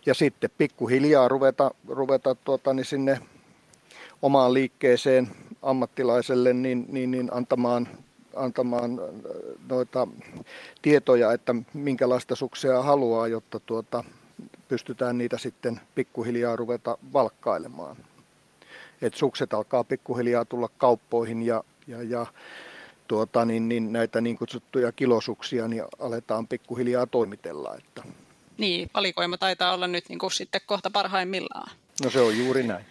[0.07, 3.21] Ja sitten pikkuhiljaa ruveta, ruveta tuota, niin sinne
[4.23, 5.31] omaan liikkeeseen
[5.63, 7.89] ammattilaiselle niin, niin, niin antamaan,
[8.37, 9.01] antamaan
[9.69, 10.09] noita
[10.83, 14.05] tietoja, että minkälaista suksia haluaa, jotta tuota,
[14.69, 17.97] pystytään niitä sitten pikkuhiljaa ruveta valkkailemaan.
[19.03, 22.27] Et sukset alkaa pikkuhiljaa tulla kauppoihin ja, ja, ja
[23.09, 27.77] tuota, niin, niin näitä niin kutsuttuja kilosuksia niin aletaan pikkuhiljaa toimitella.
[27.79, 28.03] Että.
[28.59, 31.71] Niin, valikoima taitaa olla nyt niin kuin sitten kohta parhaimmillaan.
[32.05, 32.85] No se on juuri näin.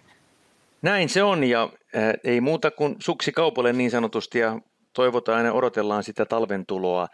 [0.81, 4.59] Näin se on ja äh, ei muuta kuin suksi kaupalle niin sanotusti ja
[4.93, 7.07] toivotaan ja odotellaan sitä talven tuloa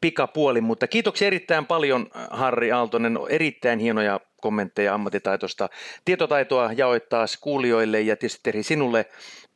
[0.00, 5.68] pikapuoli, mutta kiitoksia erittäin paljon Harri Aaltonen, erittäin hienoja kommentteja ammattitaitosta.
[6.04, 9.06] Tietotaitoa jaoit taas kuulijoille ja tietysti Terhi sinulle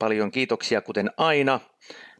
[0.00, 1.60] paljon kiitoksia kuten aina.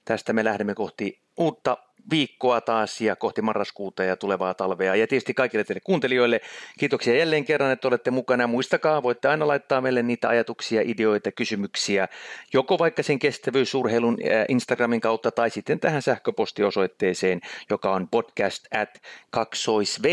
[0.04, 1.76] Tästä me lähdemme kohti uutta
[2.10, 4.94] viikkoa taas ja kohti marraskuuta ja tulevaa talvea.
[4.94, 6.40] Ja tietysti kaikille teille kuuntelijoille
[6.78, 8.46] kiitoksia jälleen kerran, että olette mukana.
[8.46, 12.08] Muistakaa, voitte aina laittaa meille niitä ajatuksia, ideoita, kysymyksiä,
[12.52, 17.40] joko vaikka sen kestävyysurheilun äh, Instagramin kautta tai sitten tähän sähköpostiosoitteeseen,
[17.70, 20.04] joka on podcast at kaksoisv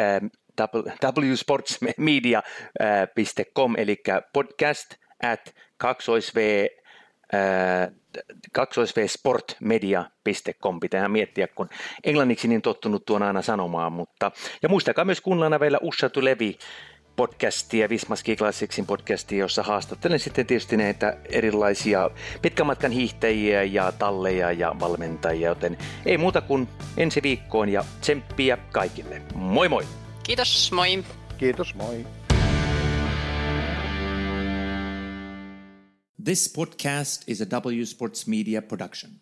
[0.00, 0.26] ähm,
[1.20, 4.02] wsportsmedia.com, eli
[4.32, 6.66] podcast at kaksoisv
[8.52, 11.68] kaksoisvsportmedia.com pitää miettiä, kun
[12.04, 14.32] englanniksi niin tottunut tuon aina sanomaan, mutta
[14.62, 16.58] ja muistakaa myös kuunnella vielä Usha Levi
[17.16, 22.10] podcastia, Vismaski Classicsin podcastia, jossa haastattelen sitten tietysti näitä erilaisia
[22.42, 28.58] pitkän matkan hiihtäjiä ja talleja ja valmentajia, joten ei muuta kuin ensi viikkoon ja tsemppiä
[28.72, 29.22] kaikille.
[29.34, 29.84] Moi moi!
[30.22, 31.04] Kiitos, moi!
[31.38, 32.06] Kiitos, moi!
[36.24, 39.20] This podcast is a W Sports Media production.